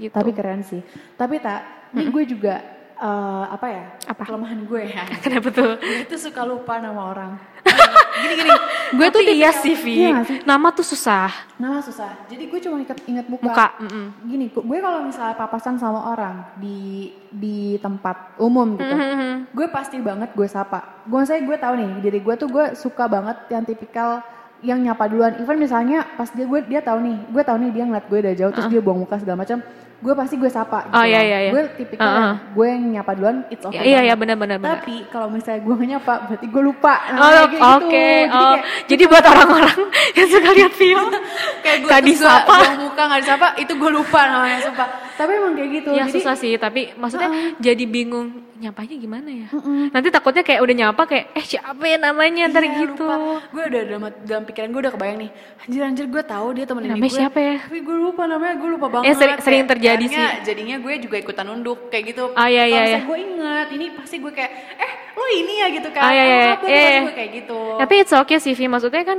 Gitu. 0.00 0.12
Tapi 0.16 0.30
keren 0.32 0.64
sih. 0.64 0.80
Tapi 1.20 1.36
tak, 1.40 1.92
ini 1.92 2.08
gue 2.08 2.24
juga 2.24 2.60
eh, 2.96 3.44
apa 3.46 3.66
ya? 3.68 3.84
Apa? 4.08 4.22
Kelemahan 4.24 4.60
gue 4.64 4.82
ya. 4.88 5.02
kenapa 5.24 5.48
tuh 5.50 5.76
gue 5.76 6.06
tuh 6.08 6.20
suka 6.20 6.42
lupa 6.42 6.78
nama 6.78 7.12
orang. 7.12 7.32
gini 8.22 8.34
gini. 8.38 8.50
Gue 8.94 9.08
tuh 9.10 9.20
iya 9.20 9.50
sih 9.50 9.74
Vi 9.74 10.06
Iya 10.06 10.22
nama 10.46 10.70
tuh 10.70 10.86
susah 10.86 11.28
Nama 11.58 11.82
susah. 11.82 12.28
Jadi 12.30 12.46
gue 12.46 12.60
cuma 12.62 12.78
inget, 12.78 12.96
inget 13.04 13.26
muka. 13.26 13.42
muka 13.44 13.66
mm-mm. 13.82 14.06
Gini, 14.24 14.46
gue 14.48 14.78
kalau 14.78 15.02
misalnya 15.02 15.34
papasan 15.34 15.76
sama 15.76 16.14
orang 16.14 16.46
di 16.56 17.10
di 17.28 17.76
tempat 17.76 18.38
umum 18.38 18.78
gitu, 18.78 18.94
Mhm. 18.94 19.50
gue 19.52 19.66
pasti 19.68 19.98
banget 19.98 20.30
gue 20.32 20.46
sapa. 20.46 21.02
Gue 21.04 21.26
saya 21.26 21.42
gue 21.42 21.56
tahu 21.58 21.74
nih 21.76 21.90
diri 22.00 22.20
gue 22.22 22.34
tuh 22.38 22.48
gue 22.48 22.72
suka 22.72 23.04
banget 23.10 23.36
yang 23.50 23.64
tipikal 23.64 24.22
yang 24.64 24.80
nyapa 24.80 25.04
duluan. 25.10 25.36
Even 25.36 25.60
misalnya 25.60 26.06
pas 26.16 26.30
dia 26.30 26.46
gue 26.46 26.60
dia 26.64 26.80
tahu 26.80 27.02
nih, 27.02 27.16
gue 27.28 27.42
tahu 27.44 27.56
nih 27.60 27.70
dia 27.74 27.84
ngeliat 27.84 28.06
gue 28.08 28.18
dari 28.22 28.36
jauh 28.38 28.52
terus 28.54 28.70
dia 28.70 28.80
buang 28.80 29.02
muka 29.02 29.20
segala 29.20 29.44
macam, 29.44 29.60
gue 29.96 30.12
pasti 30.12 30.36
gue 30.36 30.46
sapa. 30.46 30.84
Gitu 30.84 30.92
Oh, 30.92 31.02
iya, 31.02 31.20
iya, 31.20 31.38
iya. 31.40 31.52
Gue 31.52 31.62
tipikal 31.72 32.04
Uh-uh. 32.04 32.14
yang 32.14 32.28
gue 32.52 32.66
yang 32.68 32.82
nyapa 32.92 33.10
duluan, 33.12 33.36
it's 33.48 33.64
okay. 33.64 33.80
iya 33.80 34.00
iya 34.02 34.12
banget. 34.12 34.20
benar-benar 34.20 34.56
benar 34.58 34.78
Tapi 34.78 34.94
kalau 35.08 35.28
misalnya 35.28 35.60
gue 35.60 35.74
nggak 35.74 35.90
nyapa, 35.90 36.12
berarti 36.26 36.46
gue 36.46 36.62
lupa. 36.62 36.94
Nah, 37.06 37.18
Oh, 37.18 37.30
kayak 37.48 37.62
oke. 37.72 37.86
gitu. 37.86 37.96
Jadi 38.26 38.36
Oh, 38.36 38.52
kayak, 38.52 38.64
jadi 38.86 39.02
buat 39.06 39.24
orang-orang 39.26 39.78
yang 40.12 40.28
suka 40.28 40.48
lihat 40.52 40.72
Vio 40.74 41.02
kayak 41.64 41.76
gue 41.78 41.88
Gak 41.88 42.00
terus 42.02 42.20
gue 42.68 42.82
muka 42.82 43.02
nggak 43.02 43.20
disapa, 43.24 43.46
itu 43.56 43.72
gue 43.72 43.90
lupa 43.90 44.20
namanya 44.26 44.58
sumpah. 44.62 44.88
Tapi 45.16 45.30
emang 45.32 45.52
kayak 45.52 45.70
gitu. 45.74 45.88
ya 45.90 46.04
Jadi 46.04 46.12
susah 46.12 46.34
sih, 46.34 46.52
tapi 46.54 46.92
maksudnya 46.92 47.26
Uh-uh. 47.26 47.56
jadi 47.56 47.84
bingung 47.84 48.28
nyapanya 48.54 48.96
gimana 48.96 49.28
ya? 49.28 49.48
Nanti 49.90 50.08
takutnya 50.08 50.40
kayak 50.40 50.60
udah 50.60 50.74
nyapa 50.78 51.02
kayak 51.04 51.24
eh 51.30 51.44
siapa 51.46 51.82
ya 51.82 51.96
namanya 51.98 52.46
ntar 52.46 52.62
Iya, 52.62 52.72
gitu. 52.78 53.04
Gue 53.50 53.62
udah 53.64 53.82
dalam, 53.82 54.02
dalam 54.22 54.42
pikiran 54.44 54.68
gue 54.70 54.80
udah 54.80 54.92
kebayang 54.92 55.18
nih. 55.18 55.30
Anjir 55.58 55.82
anjir 55.82 56.06
gue 56.06 56.22
tahu 56.22 56.46
dia 56.52 56.64
temen 56.64 56.82
Namanya 56.82 57.00
gue. 57.02 57.12
siapa 57.12 57.38
ya? 57.38 57.56
Tapi 57.58 57.80
gue 57.80 57.96
lupa 57.98 58.22
namanya, 58.24 58.54
gue 58.54 58.70
lupa 58.70 58.86
banget. 58.90 59.06
Eh, 59.06 59.14
sering- 59.14 59.40
sering 59.40 59.64
terjadi 59.66 60.04
sih. 60.06 60.26
Jadinya 60.42 60.76
gue 60.78 60.94
juga 60.98 61.16
ikutan 61.16 61.44
nunduk 61.44 61.88
kayak 61.88 62.04
gitu. 62.10 62.32
Ah, 62.32 62.46
iya, 62.46 62.64
iya, 62.64 62.82
iya. 62.86 62.98
gue 63.02 63.18
inget, 63.18 63.66
ini 63.72 63.86
pasti 63.92 64.16
gue 64.18 64.30
kayak, 64.30 64.52
eh 64.76 64.92
lo 65.16 65.24
ini 65.32 65.54
ya 65.56 65.66
gitu 65.72 65.88
kan. 65.88 66.02
Ah, 66.04 66.12
iya, 66.12 66.24
iya, 66.24 66.36
kabar? 66.54 66.68
iya, 66.68 66.80
iya. 67.00 67.00
kayak 67.08 67.30
gitu. 67.32 67.58
Tapi 67.80 67.94
it's 67.96 68.12
okay 68.12 68.36
sih, 68.36 68.52
Vi. 68.52 68.68
Maksudnya 68.68 69.00
kan 69.00 69.18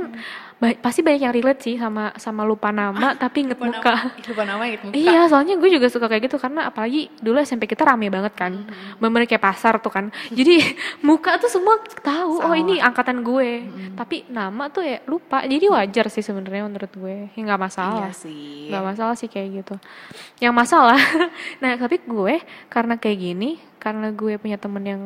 ba- 0.56 0.78
pasti 0.78 1.02
banyak 1.02 1.22
yang 1.22 1.34
relate 1.34 1.60
sih 1.60 1.74
sama 1.74 2.14
sama 2.14 2.42
lupa 2.42 2.70
nama 2.70 3.14
tapi 3.14 3.46
inget 3.46 3.58
lupa 3.58 3.66
muka. 3.68 3.90
nama, 3.90 4.10
lupa 4.14 4.42
nama 4.46 4.62
inget 4.66 4.82
muka. 4.86 4.94
Iya, 4.94 5.20
soalnya 5.26 5.54
gue 5.54 5.70
juga 5.70 5.86
suka 5.86 6.06
kayak 6.06 6.30
gitu 6.30 6.38
karena 6.38 6.70
apalagi 6.70 7.10
dulu 7.18 7.42
SMP 7.42 7.66
kita 7.66 7.82
rame 7.82 8.06
banget 8.08 8.34
kan, 8.34 8.52
bener 8.96 9.26
kayak 9.26 9.42
pasar 9.42 9.78
tuh 9.78 9.90
kan. 9.90 10.14
Jadi 10.30 10.62
muka 11.08 11.34
tuh 11.38 11.50
semua 11.50 11.82
tahu, 11.98 12.42
oh 12.42 12.54
Sama. 12.54 12.58
ini 12.58 12.78
angkatan 12.78 13.26
gue. 13.26 13.66
Tapi 13.94 14.30
nama 14.30 14.70
tuh 14.70 14.86
ya 14.86 15.02
lupa. 15.06 15.42
Jadi 15.42 15.66
wajar 15.66 16.06
sih 16.10 16.22
sebenarnya 16.22 16.62
menurut 16.62 16.92
gue, 16.94 17.26
ya 17.34 17.40
nggak 17.42 17.58
masalah. 17.60 18.06
Iya 18.06 18.10
sih. 18.14 18.70
Nggak 18.70 18.84
masalah 18.86 19.14
sih 19.18 19.26
kayak 19.26 19.62
gitu. 19.62 19.74
Yang 20.38 20.54
masalah, 20.54 20.98
nah 21.62 21.74
tapi 21.74 21.98
gue 22.02 22.38
karena 22.70 22.94
kayak 22.94 23.18
gini, 23.18 23.50
karena 23.78 24.14
gue 24.14 24.38
punya 24.38 24.58
temen 24.58 24.84
yang 24.86 25.02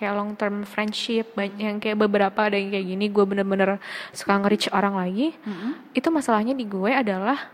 kayak 0.00 0.16
long 0.16 0.32
term 0.32 0.64
friendship, 0.64 1.36
banyak 1.36 1.60
yang 1.60 1.76
kayak 1.76 2.00
beberapa 2.00 2.48
ada 2.48 2.56
yang 2.56 2.72
kayak 2.72 2.86
gini, 2.88 3.06
gue 3.12 3.24
bener-bener 3.28 3.76
suka 4.16 4.40
nge-reach 4.40 4.72
orang 4.72 4.96
lagi. 4.96 5.36
Mm-mm. 5.44 5.92
Itu 5.92 6.08
masalahnya 6.08 6.56
di 6.56 6.64
gue 6.64 6.88
adalah 6.88 7.52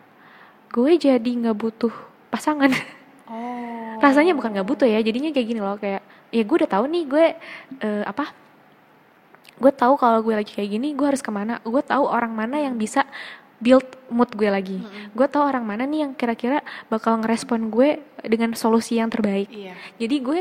gue 0.71 0.95
jadi 0.95 1.27
nggak 1.27 1.57
butuh 1.59 1.91
pasangan. 2.31 2.71
Oh. 3.27 3.99
Rasanya 3.99 4.39
bukan 4.39 4.55
nggak 4.55 4.69
butuh 4.71 4.87
ya, 4.87 5.03
jadinya 5.03 5.35
kayak 5.35 5.47
gini 5.51 5.59
loh 5.59 5.75
kayak 5.75 6.07
ya 6.31 6.43
gue 6.47 6.57
udah 6.63 6.71
tahu 6.71 6.85
nih 6.87 7.05
gue 7.11 7.27
eh, 7.83 8.05
apa? 8.07 8.31
Gue 9.59 9.73
tahu 9.75 9.99
kalau 9.99 10.23
gue 10.23 10.37
lagi 10.37 10.53
kayak 10.55 10.71
gini, 10.71 10.95
gue 10.95 11.07
harus 11.09 11.25
ke 11.25 11.33
mana? 11.35 11.59
Gue 11.67 11.83
tahu 11.83 12.07
orang 12.07 12.31
mana 12.31 12.63
yang 12.63 12.79
bisa 12.79 13.03
build 13.57 13.89
mood 14.13 14.29
gue 14.37 14.53
lagi. 14.53 14.79
Gue 15.17 15.25
tahu 15.25 15.49
orang 15.49 15.65
mana 15.65 15.89
nih 15.89 16.05
yang 16.05 16.13
kira-kira 16.13 16.61
bakal 16.93 17.17
ngerespon 17.25 17.73
gue 17.73 18.05
dengan 18.21 18.53
solusi 18.53 19.01
yang 19.01 19.09
terbaik. 19.09 19.49
Iya. 19.49 19.73
Jadi 19.97 20.17
gue 20.21 20.39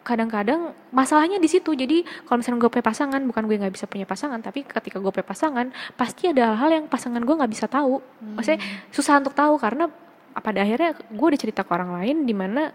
kadang-kadang 0.00 0.72
masalahnya 0.90 1.36
di 1.36 1.48
situ. 1.48 1.76
Jadi 1.76 2.02
kalau 2.24 2.40
misalnya 2.40 2.58
gue 2.64 2.70
punya 2.72 2.86
pasangan, 2.86 3.20
bukan 3.24 3.42
gue 3.46 3.56
nggak 3.60 3.74
bisa 3.74 3.86
punya 3.86 4.06
pasangan, 4.08 4.40
tapi 4.40 4.64
ketika 4.64 4.96
gue 4.96 5.10
punya 5.12 5.26
pasangan, 5.26 5.66
pasti 5.94 6.32
ada 6.32 6.52
hal-hal 6.54 6.82
yang 6.82 6.84
pasangan 6.88 7.20
gue 7.20 7.34
nggak 7.36 7.52
bisa 7.52 7.66
tahu. 7.68 8.00
Maksudnya 8.36 8.60
susah 8.90 9.20
untuk 9.20 9.36
tahu 9.36 9.60
karena 9.60 9.88
pada 10.30 10.62
akhirnya 10.62 10.96
gue 10.96 11.26
udah 11.26 11.40
cerita 11.40 11.60
ke 11.66 11.70
orang 11.74 12.00
lain 12.00 12.16
di 12.24 12.34
mana 12.34 12.70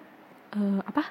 eh, 0.53 0.79
apa 0.85 1.03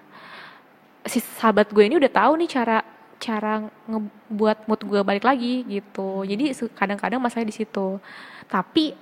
si 1.05 1.21
sahabat 1.21 1.73
gue 1.73 1.85
ini 1.85 1.97
udah 2.01 2.13
tahu 2.13 2.33
nih 2.41 2.49
cara 2.49 2.79
cara 3.21 3.65
ngebuat 3.89 4.69
mood 4.69 4.81
gue 4.85 5.01
balik 5.01 5.25
lagi 5.25 5.65
gitu. 5.67 6.23
Jadi 6.25 6.53
su- 6.53 6.73
kadang-kadang 6.73 7.21
masalahnya 7.21 7.51
di 7.51 7.57
situ. 7.57 7.99
Tapi 8.47 8.93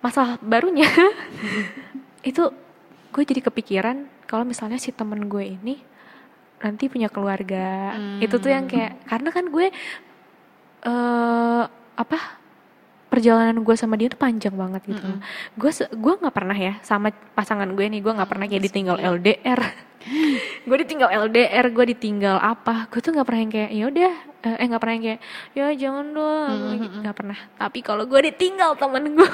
masalah 0.00 0.40
barunya 0.40 0.88
itu 2.30 2.42
gue 3.10 3.22
jadi 3.26 3.42
kepikiran 3.44 4.08
kalau 4.24 4.46
misalnya 4.46 4.78
si 4.78 4.94
temen 4.94 5.26
gue 5.26 5.44
ini 5.60 5.82
nanti 6.60 6.86
punya 6.86 7.08
keluarga. 7.08 7.92
Itu 8.18 8.36
tuh 8.36 8.50
yang 8.50 8.66
kayak 8.66 9.04
karena 9.04 9.28
kan 9.28 9.44
gue 9.46 9.66
eh 10.80 11.62
apa 11.94 12.18
perjalanan 13.06 13.58
gue 13.58 13.74
sama 13.74 13.94
dia 13.94 14.06
tuh 14.06 14.16
panjang 14.16 14.54
banget 14.54 14.82
gitu. 14.86 15.02
Gue 15.54 15.70
se- 15.70 15.90
gue 15.90 16.12
nggak 16.14 16.30
pernah 16.30 16.54
ya 16.54 16.78
sama 16.80 17.08
pasangan 17.30 17.66
gue 17.68 17.84
nih 17.86 17.98
gue 17.98 18.12
nggak 18.12 18.28
pernah 18.28 18.46
kayak 18.46 18.62
ditinggal 18.62 18.96
LDR 18.96 19.60
gue 20.68 20.76
ditinggal 20.78 21.10
LDR 21.10 21.66
gue 21.66 21.84
ditinggal 21.90 22.36
apa 22.36 22.86
gue 22.86 23.00
tuh 23.00 23.10
nggak 23.10 23.26
pernah 23.26 23.40
yang 23.40 23.52
kayak 23.52 23.70
ya 23.70 23.84
udah 23.86 24.12
eh 24.40 24.54
eh, 24.54 24.66
nggak 24.66 24.80
pernah 24.80 24.94
yang 24.94 25.04
kayak 25.06 25.20
ya 25.50 25.66
jangan 25.74 26.06
dong 26.08 26.58
nggak 27.02 27.16
pernah. 27.18 27.38
Tapi 27.58 27.78
kalau 27.80 28.04
gue 28.06 28.20
ditinggal 28.26 28.70
temen 28.76 29.02
gue 29.10 29.30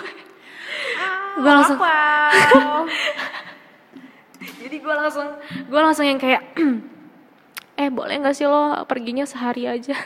gue 1.37 1.51
langsung 1.53 1.79
jadi 4.59 4.77
gue 4.77 4.95
langsung 4.97 5.29
gue 5.63 5.81
langsung 5.81 6.05
yang 6.05 6.17
kayak 6.17 6.43
eh 7.77 7.89
boleh 7.93 8.15
nggak 8.21 8.35
sih 8.37 8.49
lo 8.49 8.85
perginya 8.89 9.25
sehari 9.29 9.69
aja 9.69 9.97